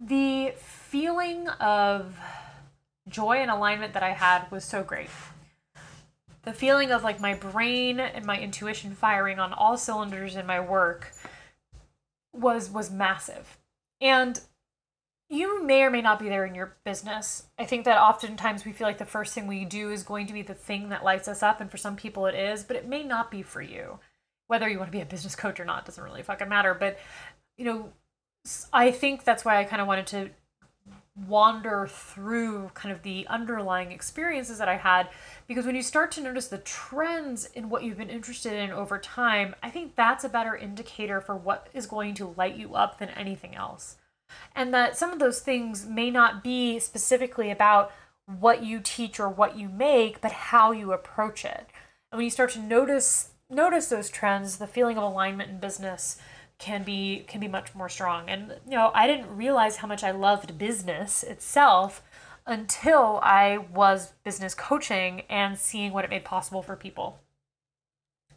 [0.00, 2.18] The feeling of
[3.08, 5.10] joy and alignment that I had was so great.
[6.42, 10.60] The feeling of like my brain and my intuition firing on all cylinders in my
[10.60, 11.12] work
[12.32, 13.58] was was massive.
[14.00, 14.40] And
[15.28, 17.44] you may or may not be there in your business.
[17.58, 20.32] I think that oftentimes we feel like the first thing we do is going to
[20.32, 22.88] be the thing that lights us up, and for some people it is, but it
[22.88, 23.98] may not be for you.
[24.52, 26.74] Whether you want to be a business coach or not doesn't really fucking matter.
[26.74, 26.98] But,
[27.56, 27.92] you know,
[28.70, 30.30] I think that's why I kind of wanted to
[31.26, 35.08] wander through kind of the underlying experiences that I had
[35.46, 38.98] because when you start to notice the trends in what you've been interested in over
[38.98, 42.98] time, I think that's a better indicator for what is going to light you up
[42.98, 43.96] than anything else
[44.54, 47.92] and that some of those things may not be specifically about
[48.26, 51.66] what you teach or what you make but how you approach it
[52.10, 56.18] and when you start to notice notice those trends the feeling of alignment in business
[56.58, 60.02] can be can be much more strong and you know i didn't realize how much
[60.02, 62.02] i loved business itself
[62.46, 67.20] until i was business coaching and seeing what it made possible for people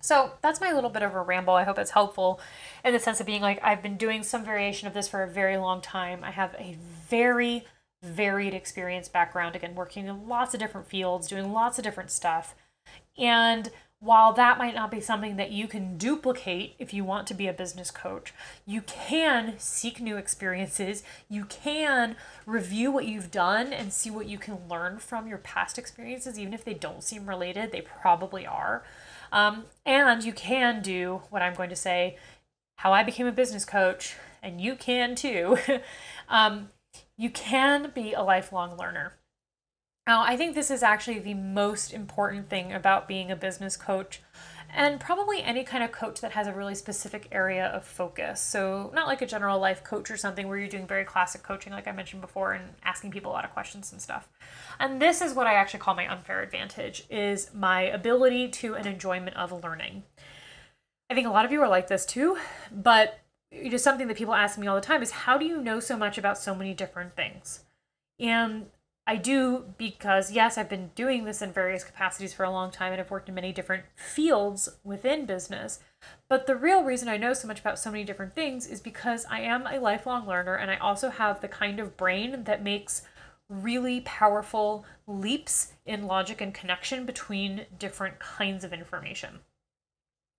[0.06, 1.56] so that's my little bit of a ramble.
[1.56, 2.40] I hope it's helpful
[2.84, 5.28] in the sense of being like, I've been doing some variation of this for a
[5.28, 6.24] very long time.
[6.24, 6.78] I have a
[7.10, 7.66] very
[8.04, 12.54] varied experience background, again, working in lots of different fields, doing lots of different stuff.
[13.18, 13.72] And
[14.06, 17.48] while that might not be something that you can duplicate if you want to be
[17.48, 21.02] a business coach, you can seek new experiences.
[21.28, 22.16] You can
[22.46, 26.54] review what you've done and see what you can learn from your past experiences, even
[26.54, 28.84] if they don't seem related, they probably are.
[29.32, 32.18] Um, and you can do what I'm going to say
[32.76, 35.58] how I became a business coach, and you can too.
[36.30, 36.70] um,
[37.18, 39.14] you can be a lifelong learner.
[40.08, 44.22] Now, I think this is actually the most important thing about being a business coach
[44.72, 48.40] and probably any kind of coach that has a really specific area of focus.
[48.40, 51.74] So, not like a general life coach or something where you're doing very classic coaching,
[51.74, 54.30] like I mentioned before, and asking people a lot of questions and stuff.
[54.80, 58.86] And this is what I actually call my unfair advantage is my ability to an
[58.86, 60.04] enjoyment of learning.
[61.10, 62.38] I think a lot of you are like this too,
[62.72, 65.80] but is something that people ask me all the time is how do you know
[65.80, 67.64] so much about so many different things?
[68.20, 68.68] And
[69.08, 72.92] I do because, yes, I've been doing this in various capacities for a long time
[72.92, 75.80] and I've worked in many different fields within business.
[76.28, 79.26] But the real reason I know so much about so many different things is because
[79.30, 83.04] I am a lifelong learner and I also have the kind of brain that makes
[83.48, 89.42] really powerful leaps in logic and connection between different kinds of information.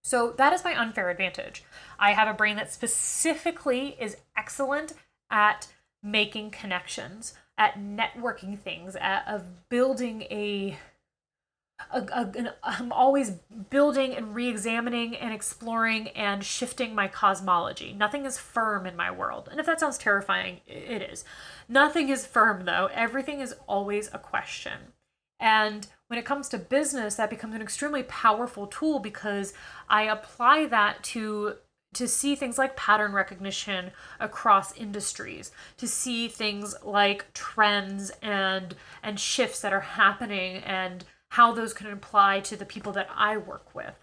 [0.03, 1.65] So that is my unfair advantage.
[2.01, 4.93] I have a brain that specifically is excellent
[5.31, 5.69] at
[6.03, 10.79] making connections at networking things, at of building a
[11.93, 13.33] a, a, an, I'm always
[13.71, 17.93] building and re-examining and exploring and shifting my cosmology.
[17.93, 19.49] Nothing is firm in my world.
[19.51, 21.25] And if that sounds terrifying, it is.
[21.69, 22.89] Nothing is firm though.
[22.93, 24.93] Everything is always a question.
[25.39, 29.53] And when it comes to business, that becomes an extremely powerful tool because
[29.89, 31.57] I apply that to
[31.95, 39.19] to see things like pattern recognition across industries to see things like trends and and
[39.19, 43.75] shifts that are happening and how those can apply to the people that I work
[43.75, 43.95] with.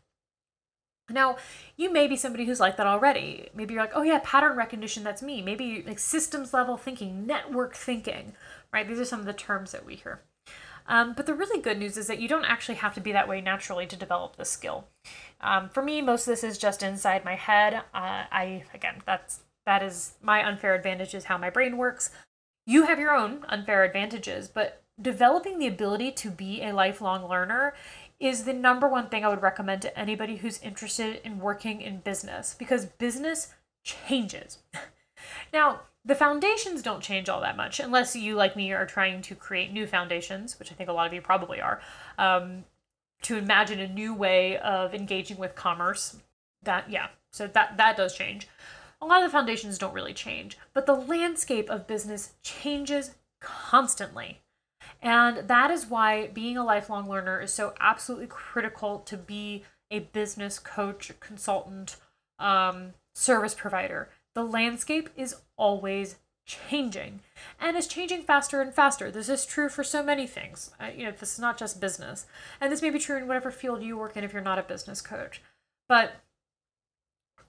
[1.10, 1.38] Now
[1.76, 3.50] you may be somebody who's like that already.
[3.54, 5.42] Maybe you're like oh yeah pattern recognition that's me.
[5.42, 8.34] Maybe like systems level thinking network thinking
[8.74, 8.88] right?
[8.88, 10.22] These are some of the terms that we hear.
[10.88, 13.30] Um, but the really good news is that you don't actually have to be that
[13.30, 14.88] way naturally to develop the skill.
[15.44, 17.76] Um, for me, most of this is just inside my head.
[17.94, 22.10] Uh, I again, that's that is my unfair advantage is how my brain works.
[22.66, 27.74] You have your own unfair advantages, but developing the ability to be a lifelong learner
[28.20, 32.00] is the number one thing I would recommend to anybody who's interested in working in
[32.00, 33.54] business because business
[33.84, 34.60] changes.
[35.54, 39.36] now, the foundations don't change all that much unless you, like me, are trying to
[39.36, 41.82] create new foundations, which I think a lot of you probably are,
[42.18, 42.66] um,
[43.24, 46.18] to imagine a new way of engaging with commerce.
[46.64, 48.48] That, yeah, so that, that does change.
[49.02, 54.40] A lot of the foundations don't really change, but the landscape of business changes constantly.
[55.02, 60.00] And that is why being a lifelong learner is so absolutely critical to be a
[60.00, 61.98] business coach, consultant,
[62.40, 64.10] um, service provider.
[64.36, 67.22] The landscape is always changing
[67.60, 69.10] and is changing faster and faster.
[69.10, 70.72] This is true for so many things.
[70.80, 72.26] Uh, you know, this is not just business.
[72.60, 74.64] And this may be true in whatever field you work in if you're not a
[74.64, 75.42] business coach.
[75.88, 76.16] But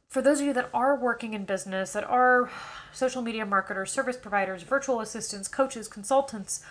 [0.09, 2.50] for those of you that are working in business, that are
[2.92, 6.64] social media marketers, service providers, virtual assistants, coaches, consultants,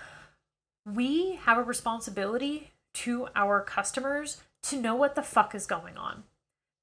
[0.85, 6.23] we have a responsibility to our customers to know what the fuck is going on.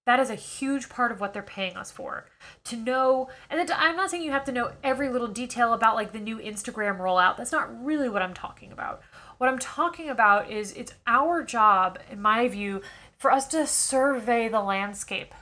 [0.06, 2.26] That is a huge part of what they're paying us for.
[2.64, 6.12] To know, and I'm not saying you have to know every little detail about like
[6.12, 7.36] the new Instagram rollout.
[7.36, 9.02] That's not really what I'm talking about.
[9.38, 12.82] What I'm talking about is it's our job, in my view,
[13.18, 15.34] for us to survey the landscape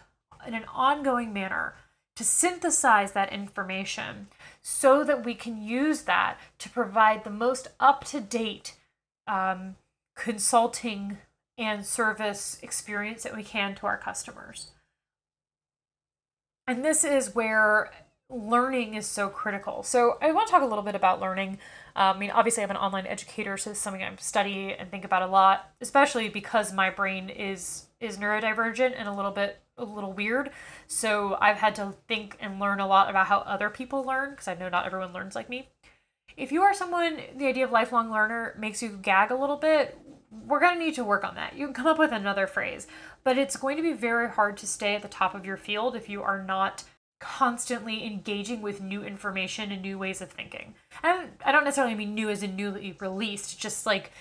[0.47, 1.75] in an ongoing manner,
[2.17, 4.29] to synthesize that information
[4.61, 8.75] so that we can use that to provide the most up to date
[9.29, 9.77] um,
[10.17, 11.19] consulting
[11.59, 14.71] and service experience that we can to our customers.
[16.67, 17.91] And this is where
[18.31, 19.83] learning is so critical.
[19.83, 21.59] So, I want to talk a little bit about learning.
[21.97, 25.05] Um, I mean, obviously, I'm an online educator, so it's something I study and think
[25.05, 29.85] about a lot, especially because my brain is is neurodivergent and a little bit a
[29.85, 30.51] little weird.
[30.87, 34.49] So I've had to think and learn a lot about how other people learn because
[34.49, 35.69] I know not everyone learns like me.
[36.37, 39.99] If you are someone the idea of lifelong learner makes you gag a little bit,
[40.31, 41.57] we're going to need to work on that.
[41.57, 42.87] You can come up with another phrase,
[43.25, 45.97] but it's going to be very hard to stay at the top of your field
[45.97, 46.85] if you are not
[47.21, 50.75] constantly engaging with new information and new ways of thinking.
[51.03, 54.13] And I don't necessarily mean new as in newly released, just like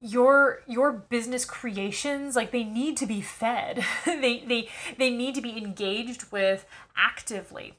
[0.00, 5.42] your your business creations like they need to be fed they they they need to
[5.42, 6.64] be engaged with
[6.96, 7.74] actively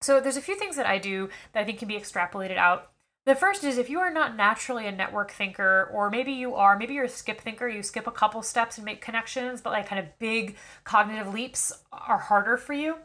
[0.00, 2.92] so there's a few things that i do that i think can be extrapolated out
[3.28, 6.78] the first is if you are not naturally a network thinker or maybe you are
[6.78, 9.86] maybe you're a skip thinker you skip a couple steps and make connections but like
[9.86, 12.96] kind of big cognitive leaps are harder for you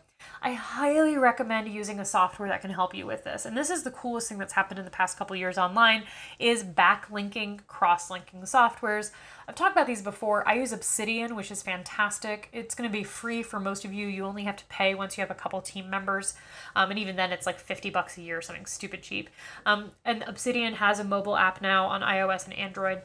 [0.41, 3.45] I highly recommend using a software that can help you with this.
[3.45, 6.03] And this is the coolest thing that's happened in the past couple years online
[6.39, 9.12] is backlinking, cross-linking softwares.
[9.47, 10.47] I've talked about these before.
[10.47, 12.49] I use Obsidian, which is fantastic.
[12.51, 14.07] It's going to be free for most of you.
[14.07, 16.33] You only have to pay once you have a couple team members.
[16.75, 19.29] Um, and even then it's like 50 bucks a year, or something stupid cheap.
[19.65, 23.01] Um, and Obsidian has a mobile app now on iOS and Android.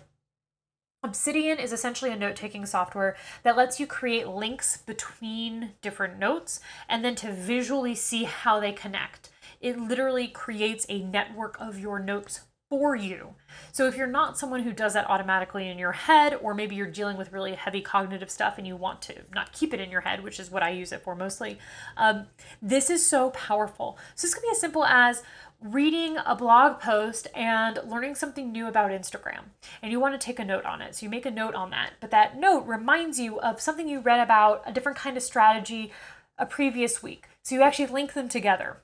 [1.05, 6.59] Obsidian is essentially a note taking software that lets you create links between different notes
[6.89, 9.31] and then to visually see how they connect.
[9.61, 13.35] It literally creates a network of your notes for you.
[13.73, 16.91] So if you're not someone who does that automatically in your head, or maybe you're
[16.91, 20.03] dealing with really heavy cognitive stuff and you want to not keep it in your
[20.03, 21.59] head, which is what I use it for mostly,
[21.97, 22.27] um,
[22.61, 23.97] this is so powerful.
[24.17, 25.23] So this could be as simple as
[25.61, 29.47] reading a blog post and learning something new about Instagram
[29.83, 30.95] and you want to take a note on it.
[30.95, 33.99] So you make a note on that, but that note reminds you of something you
[33.99, 35.93] read about, a different kind of strategy
[36.39, 37.27] a previous week.
[37.43, 38.79] So you actually link them together.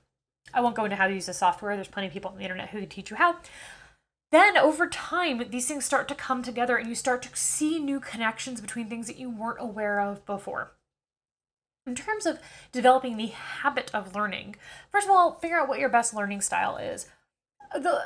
[0.53, 1.77] I won't go into how to use the software.
[1.77, 3.37] There's plenty of people on the internet who can teach you how.
[4.33, 8.01] Then over time, these things start to come together and you start to see new
[8.01, 10.73] connections between things that you weren't aware of before.
[11.87, 12.39] In terms of
[12.73, 14.57] developing the habit of learning,
[14.91, 17.09] first of all, figure out what your best learning style is.
[17.75, 18.03] The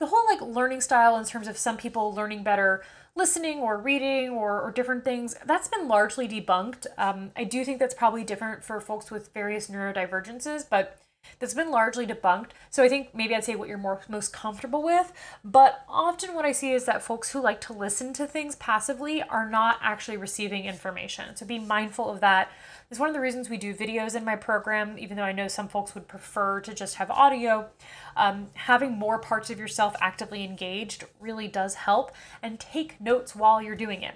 [0.00, 2.82] the whole like learning style in terms of some people learning better
[3.16, 7.78] listening or reading or, or different things that's been largely debunked um, i do think
[7.78, 10.98] that's probably different for folks with various neurodivergences but
[11.38, 12.50] that's been largely debunked.
[12.70, 15.12] So I think maybe I'd say what you're more most comfortable with.
[15.44, 19.22] But often what I see is that folks who like to listen to things passively
[19.22, 21.36] are not actually receiving information.
[21.36, 22.50] So be mindful of that.
[22.90, 25.48] It's one of the reasons we do videos in my program, even though I know
[25.48, 27.68] some folks would prefer to just have audio.
[28.16, 33.60] Um, having more parts of yourself actively engaged really does help, and take notes while
[33.60, 34.14] you're doing it.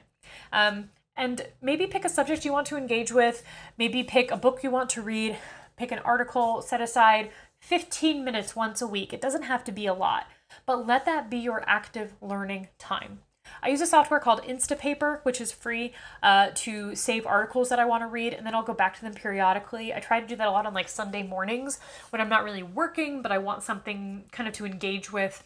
[0.53, 3.43] Um, and maybe pick a subject you want to engage with,
[3.77, 5.37] maybe pick a book you want to read,
[5.79, 9.13] pick an article, set aside 15 minutes once a week.
[9.13, 10.27] It doesn't have to be a lot.
[10.65, 13.21] but let that be your active learning time.
[13.63, 15.93] I use a software called Instapaper, which is free
[16.23, 19.03] uh, to save articles that I want to read, and then I'll go back to
[19.03, 19.93] them periodically.
[19.93, 21.79] I try to do that a lot on like Sunday mornings
[22.11, 25.45] when I'm not really working, but I want something kind of to engage with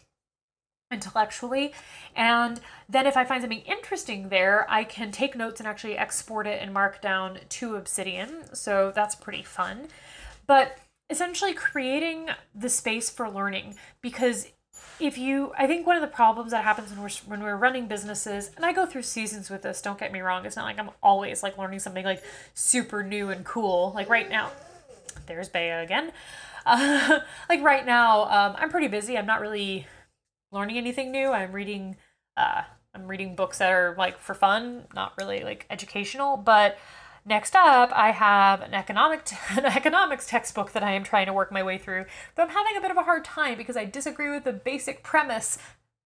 [0.91, 1.73] intellectually.
[2.15, 6.47] And then if I find something interesting there, I can take notes and actually export
[6.47, 8.53] it and Markdown to Obsidian.
[8.53, 9.87] So that's pretty fun.
[10.45, 10.77] But
[11.09, 14.47] essentially creating the space for learning because
[14.99, 17.87] if you i think one of the problems that happens when we're when we're running
[17.87, 20.79] businesses and i go through seasons with this don't get me wrong it's not like
[20.79, 22.23] i'm always like learning something like
[22.53, 24.49] super new and cool like right now
[25.27, 26.11] there's Bea again
[26.65, 27.19] uh,
[27.49, 29.85] like right now um, i'm pretty busy i'm not really
[30.51, 31.95] learning anything new i'm reading
[32.37, 32.63] uh,
[32.95, 36.77] i'm reading books that are like for fun not really like educational but
[37.25, 41.33] Next up, I have an economic t- an economics textbook that I am trying to
[41.33, 42.05] work my way through,
[42.35, 45.03] but I'm having a bit of a hard time because I disagree with the basic
[45.03, 45.57] premise.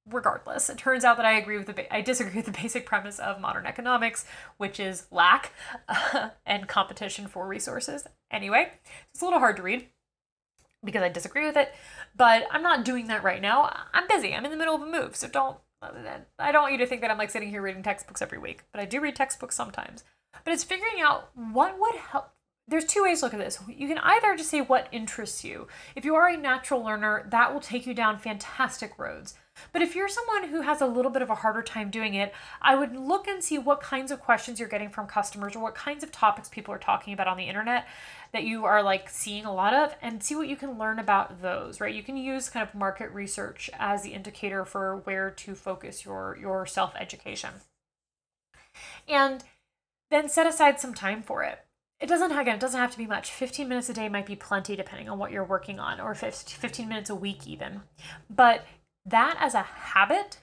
[0.09, 2.85] Regardless, it turns out that I agree with the ba- I disagree with the basic
[2.85, 5.51] premise of modern economics, which is lack
[5.89, 8.07] uh, and competition for resources.
[8.31, 8.71] Anyway,
[9.11, 9.87] it's a little hard to read
[10.81, 11.73] because I disagree with it,
[12.15, 13.75] but I'm not doing that right now.
[13.93, 14.33] I'm busy.
[14.33, 15.57] I'm in the middle of a move, so don't
[16.39, 18.63] I don't want you to think that I'm like sitting here reading textbooks every week,
[18.71, 20.05] but I do read textbooks sometimes
[20.43, 22.31] but it's figuring out what would help
[22.69, 23.59] there's two ways to look at this.
[23.69, 25.67] You can either just say what interests you.
[25.95, 29.35] If you are a natural learner, that will take you down fantastic roads.
[29.71, 32.33] But if you're someone who has a little bit of a harder time doing it,
[32.61, 35.75] I would look and see what kinds of questions you're getting from customers or what
[35.75, 37.87] kinds of topics people are talking about on the internet
[38.33, 41.41] that you are like seeing a lot of and see what you can learn about
[41.41, 41.95] those, right?
[41.95, 46.37] You can use kind of market research as the indicator for where to focus your
[46.39, 47.51] your self-education.
[49.07, 49.43] And
[50.11, 51.59] then set aside some time for it.
[51.99, 53.31] It doesn't again, it doesn't have to be much.
[53.31, 56.87] 15 minutes a day might be plenty depending on what you're working on or 15
[56.87, 57.81] minutes a week even.
[58.29, 58.65] But
[59.05, 60.39] that as a habit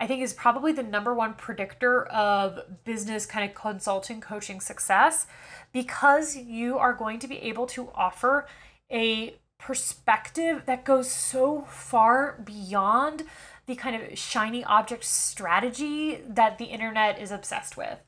[0.00, 5.26] I think is probably the number one predictor of business kind of consulting coaching success
[5.72, 8.46] because you are going to be able to offer
[8.90, 13.24] a perspective that goes so far beyond
[13.66, 17.98] the kind of shiny object strategy that the internet is obsessed with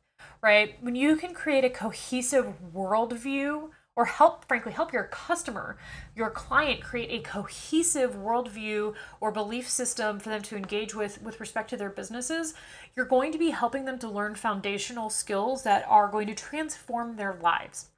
[0.42, 0.76] right?
[0.80, 5.76] When you can create a cohesive worldview or help, frankly, help your customer,
[6.16, 11.38] your client create a cohesive worldview or belief system for them to engage with with
[11.40, 12.54] respect to their businesses,
[12.96, 17.16] you're going to be helping them to learn foundational skills that are going to transform
[17.16, 17.90] their lives.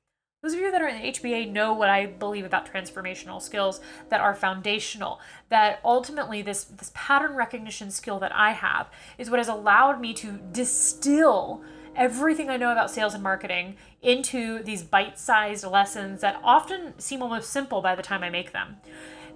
[0.43, 3.81] Those of you that are in HBA know what I believe about transformational skills
[4.11, 5.19] that are foundational.
[5.49, 10.13] That ultimately, this, this pattern recognition skill that I have is what has allowed me
[10.13, 11.65] to distill
[11.97, 17.23] everything I know about sales and marketing into these bite sized lessons that often seem
[17.23, 18.77] almost simple by the time I make them.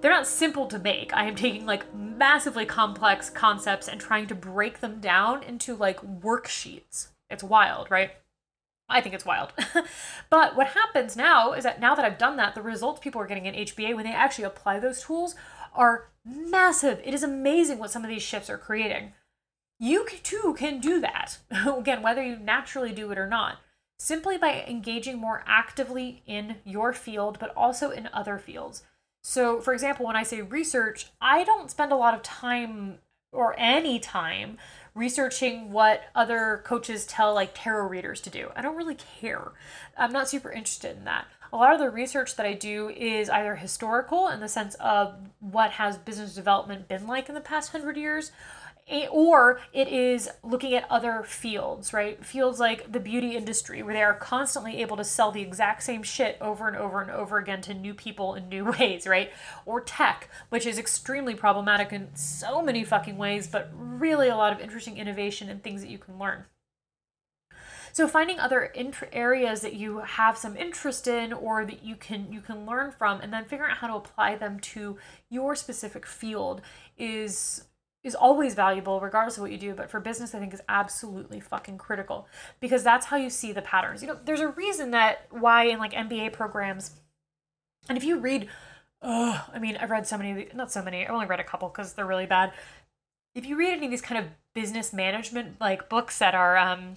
[0.00, 1.12] They're not simple to make.
[1.12, 6.00] I am taking like massively complex concepts and trying to break them down into like
[6.00, 7.08] worksheets.
[7.28, 8.12] It's wild, right?
[8.88, 9.52] I think it's wild.
[10.30, 13.26] but what happens now is that now that I've done that, the results people are
[13.26, 15.34] getting in HBA when they actually apply those tools
[15.74, 17.00] are massive.
[17.04, 19.12] It is amazing what some of these shifts are creating
[19.78, 21.38] you too can do that.
[21.66, 23.58] Again, whether you naturally do it or not,
[23.98, 28.82] simply by engaging more actively in your field, but also in other fields.
[29.22, 32.98] So, for example, when I say research, I don't spend a lot of time
[33.32, 34.58] or any time
[34.94, 38.50] researching what other coaches tell like tarot readers to do.
[38.56, 39.52] I don't really care.
[39.96, 41.26] I'm not super interested in that.
[41.52, 45.14] A lot of the research that I do is either historical in the sense of
[45.40, 48.32] what has business development been like in the past hundred years,
[49.10, 52.24] or it is looking at other fields, right?
[52.24, 56.02] Fields like the beauty industry, where they are constantly able to sell the exact same
[56.02, 59.30] shit over and over and over again to new people in new ways, right?
[59.66, 64.52] Or tech, which is extremely problematic in so many fucking ways, but really a lot
[64.52, 66.44] of interesting innovation and things that you can learn.
[67.92, 72.32] So finding other int- areas that you have some interest in or that you can
[72.32, 74.98] you can learn from and then figuring out how to apply them to
[75.30, 76.60] your specific field
[76.96, 77.64] is
[78.04, 81.40] is always valuable regardless of what you do but for business i think is absolutely
[81.40, 82.26] fucking critical
[82.60, 84.02] because that's how you see the patterns.
[84.02, 86.92] You know there's a reason that why in like mba programs
[87.88, 88.48] and if you read
[89.02, 91.68] oh i mean i've read so many not so many i've only read a couple
[91.68, 92.52] because they're really bad.
[93.34, 96.96] If you read any of these kind of business management like books that are um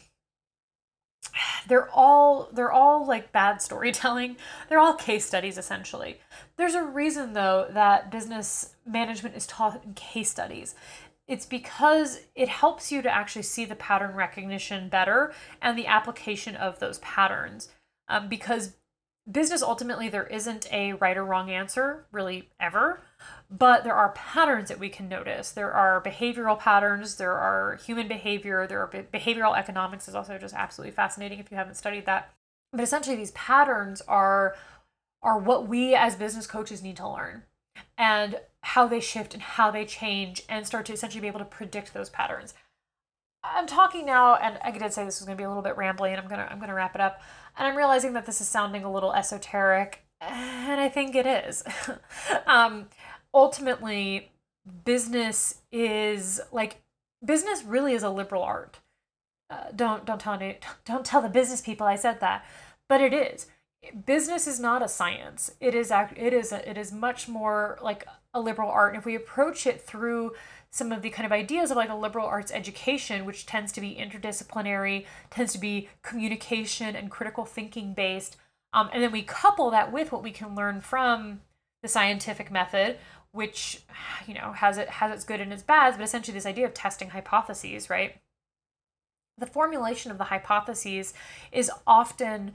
[1.68, 4.38] they're all they're all like bad storytelling.
[4.70, 6.20] They're all case studies essentially.
[6.58, 10.76] There's a reason though that business management is taught in case studies.
[11.28, 16.56] It's because it helps you to actually see the pattern recognition better and the application
[16.56, 17.70] of those patterns.
[18.10, 18.74] Um, because
[19.30, 23.02] business ultimately there isn't a right or wrong answer really ever.
[23.50, 25.52] But there are patterns that we can notice.
[25.52, 27.16] There are behavioral patterns.
[27.16, 28.66] There are human behavior.
[28.66, 32.34] There are behavioral economics is also just absolutely fascinating if you haven't studied that.
[32.72, 34.56] But essentially these patterns are
[35.24, 37.44] are what we as business coaches need to learn.
[37.98, 41.46] And how they shift and how they change and start to essentially be able to
[41.46, 42.54] predict those patterns
[43.44, 45.76] i'm talking now and i did say this was going to be a little bit
[45.76, 47.22] rambly and i'm to i'm to wrap it up
[47.58, 51.64] and I'm realizing that this is sounding a little esoteric, and I think it is.
[52.48, 52.88] um,
[53.34, 54.32] ultimately,
[54.86, 56.82] business is like
[57.24, 58.80] business really is a liberal art.
[59.50, 62.46] Uh, don't don't tell me don't tell the business people I said that,
[62.88, 63.48] but it is.
[64.06, 65.56] Business is not a science.
[65.60, 68.94] It is it is a, it is much more like a liberal art.
[68.94, 70.34] And if we approach it through
[70.72, 73.82] some of the kind of ideas of like a liberal arts education, which tends to
[73.82, 78.38] be interdisciplinary, tends to be communication and critical thinking based.
[78.74, 81.42] Um, and then we couple that with what we can learn from
[81.82, 82.98] the scientific method,
[83.32, 83.82] which
[84.28, 86.74] you know has it has its good and its bads, but essentially this idea of
[86.74, 88.16] testing hypotheses, right?
[89.38, 91.14] The formulation of the hypotheses
[91.52, 92.54] is often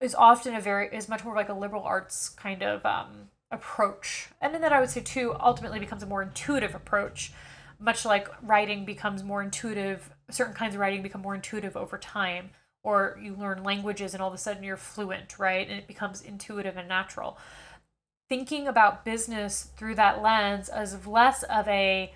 [0.00, 4.28] is often a very is much more like a liberal arts kind of um, approach.
[4.40, 7.32] And then that I would say too ultimately becomes a more intuitive approach,
[7.78, 12.50] much like writing becomes more intuitive, certain kinds of writing become more intuitive over time,
[12.82, 15.68] or you learn languages and all of a sudden you're fluent, right?
[15.68, 17.38] And it becomes intuitive and natural.
[18.28, 22.12] Thinking about business through that lens as less of a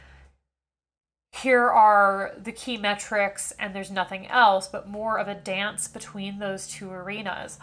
[1.33, 6.39] here are the key metrics and there's nothing else, but more of a dance between
[6.39, 7.59] those two arenas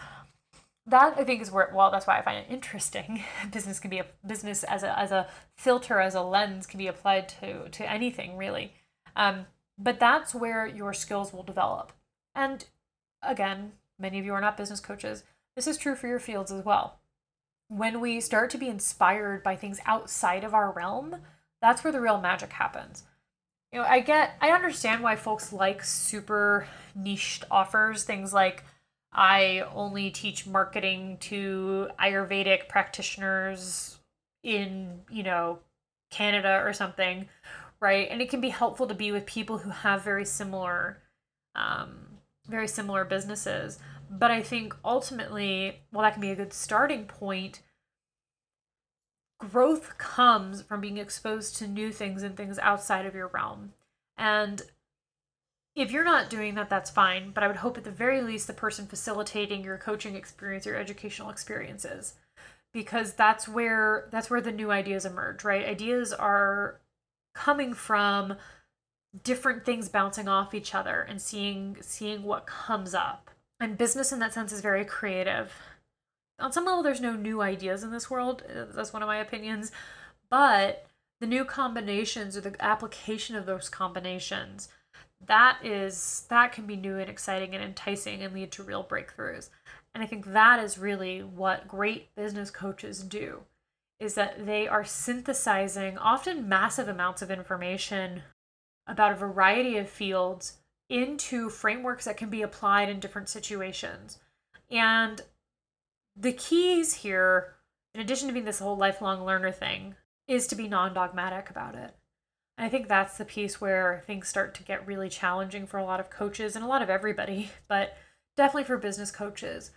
[0.88, 3.22] that I think is where well that's why I find it interesting.
[3.52, 5.26] business can be a business as a as a
[5.56, 8.74] filter as a lens can be applied to to anything really.
[9.16, 9.46] Um,
[9.78, 11.92] but that's where your skills will develop.
[12.34, 12.64] And
[13.22, 15.24] again, many of you are not business coaches.
[15.54, 17.00] This is true for your fields as well.
[17.68, 21.16] When we start to be inspired by things outside of our realm,
[21.60, 23.04] that's where the real magic happens.
[23.72, 28.64] You know, I get I understand why folks like super niched offers, things like
[29.12, 33.98] I only teach marketing to Ayurvedic practitioners
[34.42, 35.60] in, you know,
[36.10, 37.28] Canada or something,
[37.80, 38.08] right?
[38.10, 41.02] And it can be helpful to be with people who have very similar
[41.54, 42.06] um
[42.46, 43.78] very similar businesses.
[44.10, 47.62] But I think ultimately, well that can be a good starting point,
[49.38, 53.72] growth comes from being exposed to new things and things outside of your realm.
[54.16, 54.62] And
[55.82, 57.30] if you're not doing that, that's fine.
[57.30, 60.76] But I would hope at the very least the person facilitating your coaching experience, your
[60.76, 62.14] educational experiences,
[62.72, 65.64] because that's where that's where the new ideas emerge, right?
[65.66, 66.80] Ideas are
[67.34, 68.36] coming from
[69.22, 73.30] different things bouncing off each other and seeing seeing what comes up.
[73.60, 75.52] And business in that sense is very creative.
[76.38, 78.42] On some level there's no new ideas in this world.
[78.48, 79.72] Uh, that's one of my opinions.
[80.30, 80.86] But
[81.20, 84.68] the new combinations or the application of those combinations
[85.26, 89.50] that is that can be new and exciting and enticing and lead to real breakthroughs.
[89.94, 93.42] And i think that is really what great business coaches do
[93.98, 98.22] is that they are synthesizing often massive amounts of information
[98.86, 100.58] about a variety of fields
[100.88, 104.18] into frameworks that can be applied in different situations.
[104.70, 105.20] And
[106.16, 107.54] the keys here
[107.94, 109.96] in addition to being this whole lifelong learner thing
[110.26, 111.94] is to be non-dogmatic about it
[112.58, 116.00] I think that's the piece where things start to get really challenging for a lot
[116.00, 117.96] of coaches and a lot of everybody, but
[118.36, 119.70] definitely for business coaches,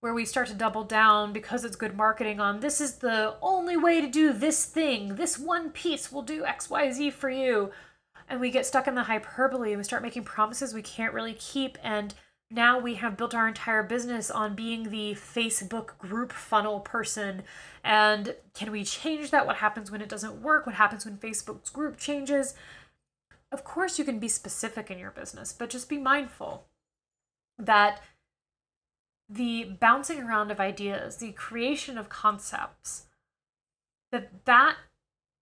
[0.00, 3.76] where we start to double down because it's good marketing on this is the only
[3.76, 5.14] way to do this thing.
[5.14, 7.70] This one piece will do XYZ for you.
[8.28, 11.34] And we get stuck in the hyperbole and we start making promises we can't really
[11.34, 11.76] keep.
[11.82, 12.14] And
[12.54, 17.42] now we have built our entire business on being the Facebook group funnel person.
[17.82, 19.46] And can we change that?
[19.46, 20.64] What happens when it doesn't work?
[20.64, 22.54] What happens when Facebook's group changes?
[23.50, 26.66] Of course, you can be specific in your business, but just be mindful
[27.58, 28.00] that
[29.28, 33.06] the bouncing around of ideas, the creation of concepts,
[34.12, 34.76] that that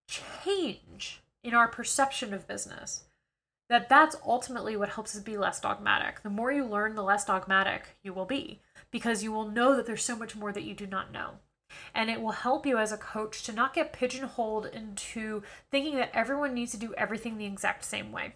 [0.09, 3.05] change in our perception of business
[3.73, 6.23] that that's ultimately what helps us be less dogmatic.
[6.23, 8.61] The more you learn, the less dogmatic you will be
[8.91, 11.39] because you will know that there's so much more that you do not know.
[11.95, 16.11] And it will help you as a coach to not get pigeonholed into thinking that
[16.13, 18.35] everyone needs to do everything the exact same way.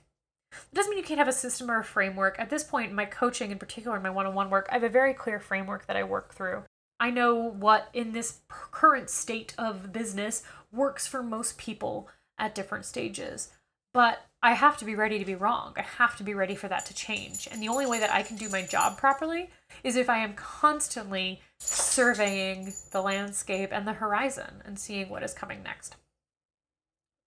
[0.52, 2.36] It doesn't mean you can't have a system or a framework.
[2.38, 4.74] At this point, in my coaching, in particular, in my one on one work, I
[4.74, 6.62] have a very clear framework that I work through.
[6.98, 12.08] I know what, in this current state of business, works for most people
[12.38, 13.50] at different stages.
[13.96, 15.72] But I have to be ready to be wrong.
[15.74, 17.48] I have to be ready for that to change.
[17.50, 19.48] And the only way that I can do my job properly
[19.82, 25.32] is if I am constantly surveying the landscape and the horizon and seeing what is
[25.32, 25.96] coming next.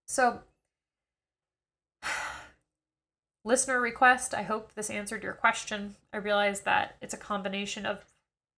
[0.06, 0.42] So,
[3.44, 5.96] listener request, I hope this answered your question.
[6.12, 8.04] I realize that it's a combination of,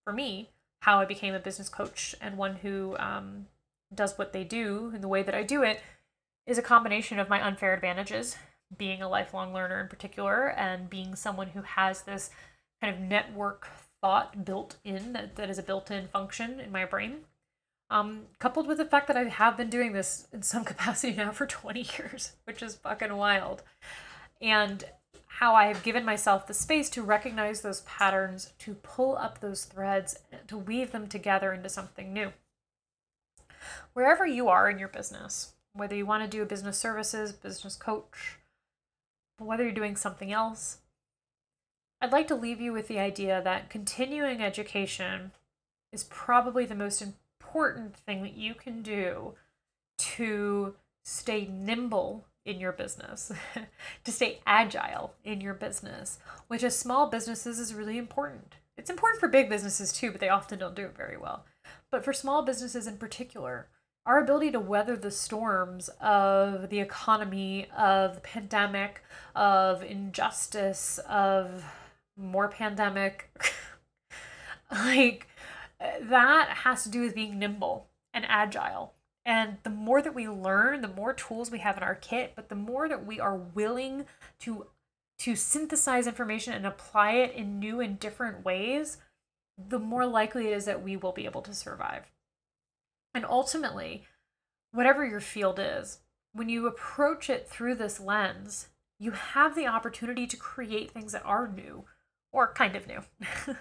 [0.05, 0.51] for me,
[0.83, 3.47] how I became a business coach and one who um,
[3.95, 5.81] does what they do in the way that I do it
[6.47, 8.37] is a combination of my unfair advantages,
[8.77, 12.31] being a lifelong learner in particular, and being someone who has this
[12.81, 13.69] kind of network
[14.01, 17.21] thought built in that, that is a built in function in my brain.
[17.91, 21.31] Um, coupled with the fact that I have been doing this in some capacity now
[21.31, 23.63] for 20 years, which is fucking wild.
[24.41, 24.85] And
[25.39, 29.65] how I have given myself the space to recognize those patterns, to pull up those
[29.65, 30.19] threads,
[30.49, 32.33] to weave them together into something new.
[33.93, 37.77] Wherever you are in your business, whether you want to do a business services, business
[37.77, 38.39] coach,
[39.39, 40.79] whether you're doing something else,
[42.01, 45.33] I'd like to leave you with the idea that continuing education
[45.93, 49.35] is probably the most important thing that you can do
[49.99, 53.31] to stay nimble in your business,
[54.05, 56.19] to stay agile in your business,
[56.49, 58.57] which as small businesses is really important.
[58.77, 61.45] It's important for big businesses too, but they often don't do it very well.
[61.91, 63.69] But for small businesses in particular,
[64.05, 69.03] our ability to weather the storms of the economy, of the pandemic,
[69.35, 71.65] of injustice, of
[72.17, 73.31] more pandemic,
[74.73, 75.29] like
[76.01, 78.95] that has to do with being nimble and agile
[79.25, 82.49] and the more that we learn, the more tools we have in our kit, but
[82.49, 84.07] the more that we are willing
[84.41, 84.67] to
[85.19, 88.97] to synthesize information and apply it in new and different ways,
[89.57, 92.11] the more likely it is that we will be able to survive.
[93.15, 94.07] And ultimately,
[94.73, 95.99] whatever your field is,
[96.33, 101.25] when you approach it through this lens, you have the opportunity to create things that
[101.25, 101.85] are new
[102.33, 103.03] or kind of new.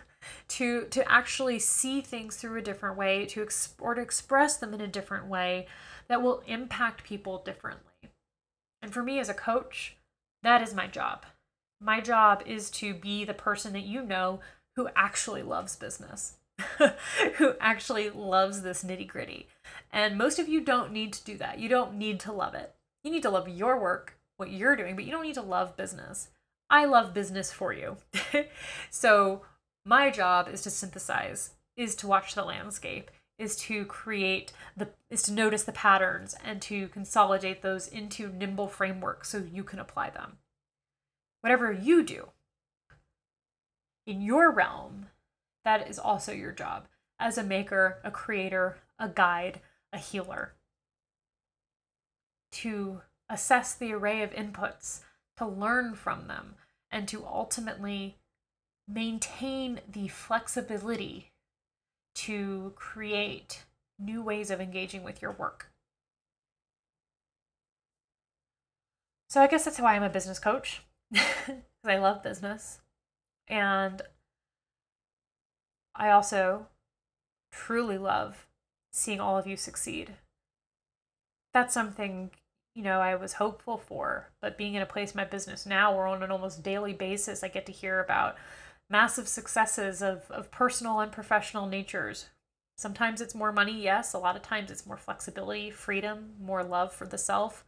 [0.47, 3.47] to to actually see things through a different way to
[3.79, 5.67] or to express them in a different way
[6.07, 8.11] that will impact people differently
[8.81, 9.97] and for me as a coach
[10.43, 11.25] that is my job
[11.79, 14.39] my job is to be the person that you know
[14.75, 16.37] who actually loves business
[17.37, 19.47] who actually loves this nitty gritty
[19.91, 22.73] and most of you don't need to do that you don't need to love it
[23.03, 25.77] you need to love your work what you're doing but you don't need to love
[25.77, 26.29] business
[26.71, 27.97] I love business for you.
[28.89, 29.41] so
[29.85, 35.21] my job is to synthesize, is to watch the landscape, is to create the is
[35.23, 40.11] to notice the patterns and to consolidate those into nimble frameworks so you can apply
[40.11, 40.37] them.
[41.41, 42.29] Whatever you do
[44.07, 45.07] in your realm,
[45.63, 46.87] that is also your job
[47.19, 49.61] as a maker, a creator, a guide,
[49.93, 50.53] a healer.
[52.53, 55.01] To assess the array of inputs,
[55.37, 56.55] to learn from them,
[56.91, 58.17] and to ultimately
[58.87, 61.31] maintain the flexibility
[62.13, 63.63] to create
[63.97, 65.71] new ways of engaging with your work.
[69.29, 70.81] So I guess that's why I'm a business coach
[71.11, 72.79] because I love business.
[73.47, 74.01] And
[75.95, 76.67] I also
[77.51, 78.47] truly love
[78.91, 80.15] seeing all of you succeed.
[81.53, 82.31] That's something
[82.73, 84.29] you know, I was hopeful for.
[84.41, 87.47] But being in a place my business now where on an almost daily basis I
[87.47, 88.37] get to hear about
[88.89, 92.27] massive successes of, of personal and professional natures.
[92.77, 94.13] Sometimes it's more money, yes.
[94.13, 97.65] A lot of times it's more flexibility, freedom, more love for the self.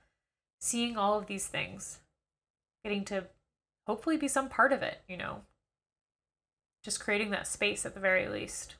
[0.59, 1.99] Seeing all of these things,
[2.83, 3.25] getting to
[3.85, 5.41] hopefully be some part of it, you know.
[6.83, 8.75] Just creating that space at the very least,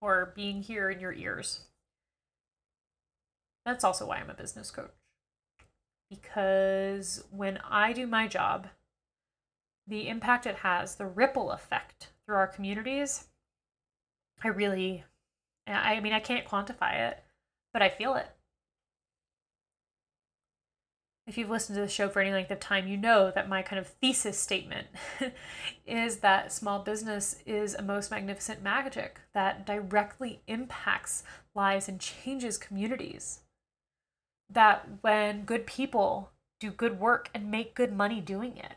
[0.00, 1.60] or being here in your ears.
[3.66, 4.90] That's also why I'm a business coach
[6.10, 8.66] because when I do my job,
[9.86, 13.28] the impact it has, the ripple effect through our communities,
[14.42, 15.04] I really,
[15.66, 17.22] I mean, I can't quantify it,
[17.72, 18.28] but I feel it.
[21.30, 23.62] If you've listened to the show for any length of time, you know that my
[23.62, 24.88] kind of thesis statement
[25.86, 31.22] is that small business is a most magnificent magic that directly impacts
[31.54, 33.42] lives and changes communities
[34.52, 38.74] that when good people do good work and make good money doing it,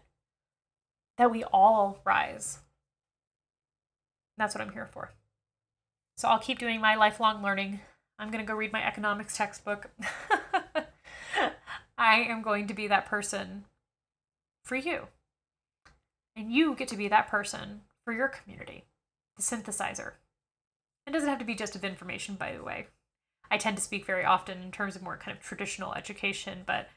[1.17, 2.59] that we all rise.
[4.37, 5.09] That's what I'm here for.
[6.17, 7.79] So I'll keep doing my lifelong learning.
[8.19, 9.89] I'm going to go read my economics textbook.
[12.13, 13.65] I am going to be that person
[14.63, 15.07] for you.
[16.35, 18.83] And you get to be that person for your community,
[19.35, 20.11] the synthesizer.
[21.07, 22.85] It doesn't have to be just of information, by the way.
[23.49, 26.87] I tend to speak very often in terms of more kind of traditional education, but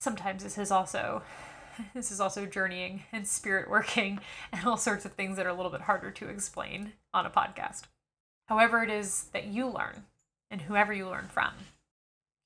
[0.00, 1.22] sometimes this is also
[1.94, 4.18] this is also journeying and spirit working
[4.52, 7.30] and all sorts of things that are a little bit harder to explain on a
[7.30, 7.82] podcast.
[8.48, 10.04] however it is that you learn
[10.50, 11.52] and whoever you learn from.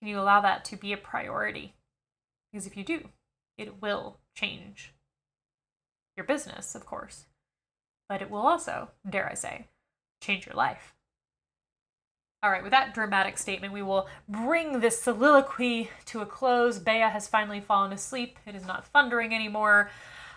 [0.01, 1.75] Can you allow that to be a priority?
[2.53, 3.09] Because if you do,
[3.59, 4.93] it will change
[6.17, 7.27] your business, of course,
[8.09, 9.67] but it will also, dare I say,
[10.23, 10.95] change your life.
[12.43, 16.79] All right, with that dramatic statement, we will bring this soliloquy to a close.
[16.79, 18.39] Bea has finally fallen asleep.
[18.47, 19.91] It is not thundering anymore.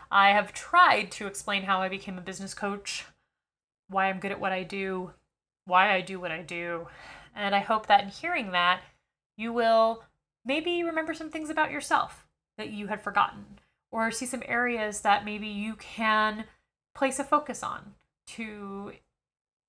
[0.09, 3.05] I have tried to explain how I became a business coach,
[3.89, 5.11] why I'm good at what I do,
[5.65, 6.87] why I do what I do.
[7.35, 8.81] And I hope that in hearing that,
[9.39, 10.03] you will
[10.45, 12.27] maybe remember some things about yourself
[12.57, 13.45] that you had forgotten,
[13.89, 16.43] or see some areas that maybe you can
[16.93, 17.93] place a focus on
[18.27, 18.91] to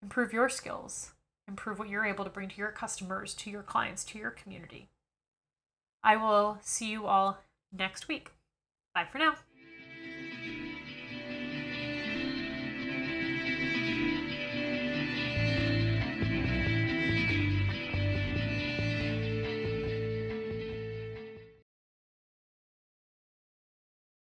[0.02, 1.12] improve your skills,
[1.46, 4.88] improve what you're able to bring to your customers, to your clients, to your community.
[6.02, 7.38] I will see you all
[7.72, 8.32] next week.
[8.92, 9.34] Bye for now.